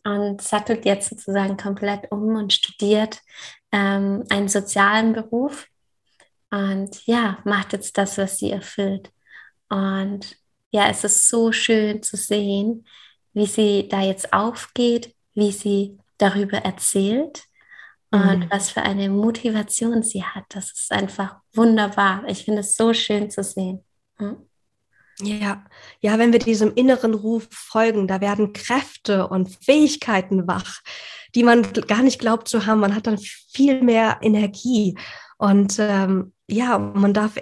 und 0.05 0.42
sattelt 0.42 0.85
jetzt 0.85 1.11
sozusagen 1.11 1.57
komplett 1.57 2.11
um 2.12 2.37
und 2.37 2.53
studiert 2.53 3.20
ähm, 3.75 4.25
einen 4.29 4.49
sozialen 4.49 5.13
Beruf 5.13 5.67
und 6.51 7.05
ja, 7.07 7.39
macht 7.45 7.73
jetzt 7.73 7.99
das, 7.99 8.17
was 8.17 8.39
sie 8.39 8.53
erfüllt. 8.53 9.11
Und 9.69 10.37
ja, 10.71 10.89
es 10.89 11.03
ist 11.03 11.29
so 11.29 11.51
schön 11.51 12.01
zu 12.03 12.17
sehen, 12.17 12.87
wie 13.33 13.47
sie 13.47 13.89
da 13.89 14.01
jetzt 14.01 14.33
aufgeht, 14.33 15.13
wie 15.35 15.51
sie 15.51 15.99
darüber 16.19 16.59
erzählt 16.59 17.43
und 18.13 18.41
mhm. 18.41 18.47
was 18.49 18.71
für 18.71 18.83
eine 18.83 19.11
Motivation 19.11 20.05
sie 20.05 20.23
hat. 20.23 20.45
Das 20.51 20.71
ist 20.71 20.93
einfach 20.93 21.39
wunderbar. 21.53 22.23
Ich 22.29 22.45
finde 22.45 22.61
es 22.61 22.77
so 22.77 22.95
schön 22.95 23.29
zu 23.29 23.43
sehen. 23.43 23.85
Mhm. 24.19 24.37
Ja, 25.21 25.65
ja, 26.01 26.19
wenn 26.19 26.33
wir 26.33 26.41
diesem 26.41 26.75
inneren 26.75 27.15
Ruf 27.15 27.49
folgen, 27.51 28.07
da 28.07 28.21
werden 28.21 28.53
Kräfte 28.53 29.29
und 29.29 29.49
Fähigkeiten 29.65 30.47
wach, 30.47 30.81
die 31.35 31.42
man 31.42 31.62
gar 31.87 32.03
nicht 32.03 32.18
glaubt 32.18 32.49
zu 32.49 32.66
haben. 32.66 32.81
Man 32.81 32.94
hat 32.94 33.07
dann 33.07 33.18
viel 33.18 33.83
mehr 33.83 34.18
Energie 34.23 34.97
und 35.38 35.77
ähm, 35.79 36.33
ja, 36.49 36.79
man 36.79 37.12
darf 37.14 37.35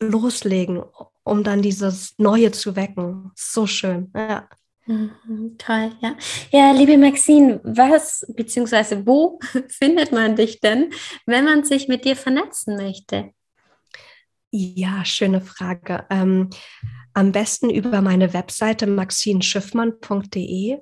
loslegen, 0.00 0.82
um 1.22 1.44
dann 1.44 1.62
dieses 1.62 2.14
Neue 2.18 2.52
zu 2.52 2.76
wecken. 2.76 3.30
So 3.34 3.66
schön. 3.66 4.10
Ja. 4.14 4.48
Mhm, 4.86 5.56
toll, 5.56 5.92
ja. 6.00 6.14
Ja, 6.50 6.72
liebe 6.72 6.98
Maxine, 6.98 7.60
was 7.64 8.26
bzw. 8.28 9.06
wo 9.06 9.38
findet 9.68 10.12
man 10.12 10.36
dich 10.36 10.60
denn, 10.60 10.92
wenn 11.24 11.44
man 11.44 11.64
sich 11.64 11.88
mit 11.88 12.04
dir 12.04 12.16
vernetzen 12.16 12.76
möchte? 12.76 13.30
Ja, 14.50 15.04
schöne 15.04 15.40
Frage. 15.40 16.04
Ähm, 16.10 16.50
am 17.14 17.32
besten 17.32 17.70
über 17.70 18.02
meine 18.02 18.34
Webseite 18.34 18.86
maxinschiffmann.de. 18.86 20.78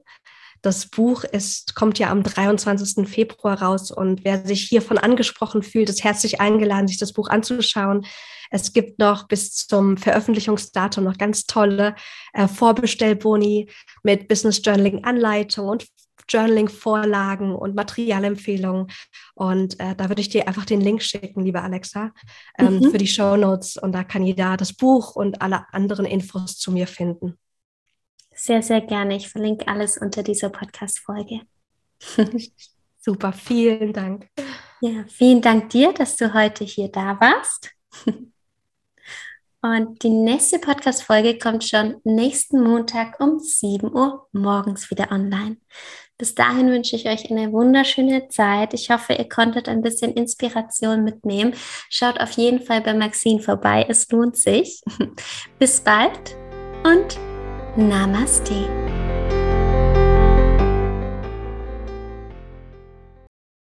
Das 0.62 0.87
Buch 0.87 1.25
ist, 1.25 1.75
kommt 1.75 1.98
ja 1.98 2.11
am 2.11 2.22
23. 2.22 3.09
Februar 3.09 3.61
raus 3.61 3.90
und 3.90 4.25
wer 4.25 4.46
sich 4.46 4.62
hiervon 4.62 4.96
angesprochen 4.96 5.64
fühlt, 5.64 5.88
ist 5.88 6.05
herzlich 6.05 6.40
eingeladen, 6.40 6.87
sich 6.87 6.98
das 6.98 7.12
Buch 7.12 7.29
anzuschauen. 7.29 8.07
Es 8.51 8.72
gibt 8.72 9.01
noch 9.01 9.27
bis 9.27 9.66
zum 9.66 9.96
Veröffentlichungsdatum 9.96 11.05
noch 11.05 11.18
ganz 11.18 11.46
tolle 11.46 11.96
äh, 12.33 12.46
Vorbestellboni 12.46 13.70
mit 14.05 14.29
Business 14.29 14.61
Journaling 14.64 15.05
Anleitung 15.05 15.68
und 15.68 15.87
Journaling-Vorlagen 16.29 17.55
und 17.55 17.75
Materialempfehlungen. 17.75 18.87
Und 19.35 19.81
äh, 19.81 19.96
da 19.96 20.09
würde 20.09 20.20
ich 20.20 20.29
dir 20.29 20.46
einfach 20.46 20.64
den 20.64 20.81
Link 20.81 21.03
schicken, 21.03 21.44
liebe 21.44 21.61
Alexa, 21.61 22.12
ähm, 22.59 22.79
mhm. 22.79 22.90
für 22.90 22.98
die 22.98 23.09
Show 23.09 23.37
Notes. 23.37 23.77
Und 23.77 23.92
da 23.92 24.05
kann 24.05 24.22
jeder 24.22 24.57
das 24.57 24.72
Buch 24.72 25.16
und 25.16 25.42
alle 25.42 25.66
anderen 25.72 26.07
Infos 26.07 26.57
zu 26.59 26.70
mir 26.70 26.87
finden. 26.87 27.37
Sehr, 28.44 28.61
sehr 28.61 28.81
gerne. 28.81 29.14
Ich 29.14 29.28
verlinke 29.28 29.68
alles 29.68 29.96
unter 29.96 30.24
dieser 30.24 30.48
Podcast-Folge. 30.48 31.42
Super, 32.98 33.33
vielen 33.33 33.92
Dank. 33.92 34.26
Ja, 34.81 35.05
vielen 35.07 35.40
Dank 35.40 35.70
dir, 35.70 35.92
dass 35.92 36.16
du 36.16 36.35
heute 36.35 36.64
hier 36.64 36.88
da 36.88 37.20
warst. 37.20 37.70
Und 39.62 40.02
die 40.02 40.11
nächste 40.11 40.59
Podcast-Folge 40.59 41.38
kommt 41.38 41.62
schon 41.62 42.00
nächsten 42.02 42.64
Montag 42.64 43.20
um 43.20 43.38
7 43.38 43.94
Uhr 43.94 44.26
morgens 44.33 44.90
wieder 44.90 45.12
online. 45.12 45.59
Bis 46.18 46.35
dahin 46.35 46.68
wünsche 46.68 46.96
ich 46.96 47.07
euch 47.07 47.31
eine 47.31 47.52
wunderschöne 47.52 48.26
Zeit. 48.26 48.74
Ich 48.74 48.90
hoffe, 48.90 49.12
ihr 49.12 49.28
konntet 49.28 49.68
ein 49.68 49.83
bisschen 49.83 50.14
Inspiration 50.14 51.05
mitnehmen. 51.05 51.55
Schaut 51.88 52.18
auf 52.18 52.33
jeden 52.33 52.61
Fall 52.61 52.81
bei 52.81 52.92
Maxine 52.92 53.38
vorbei. 53.38 53.87
Es 53.88 54.11
lohnt 54.11 54.37
sich. 54.37 54.83
Bis 55.61 55.81
bald 55.81 56.35
und 56.83 57.16
Namaste. 57.76 58.68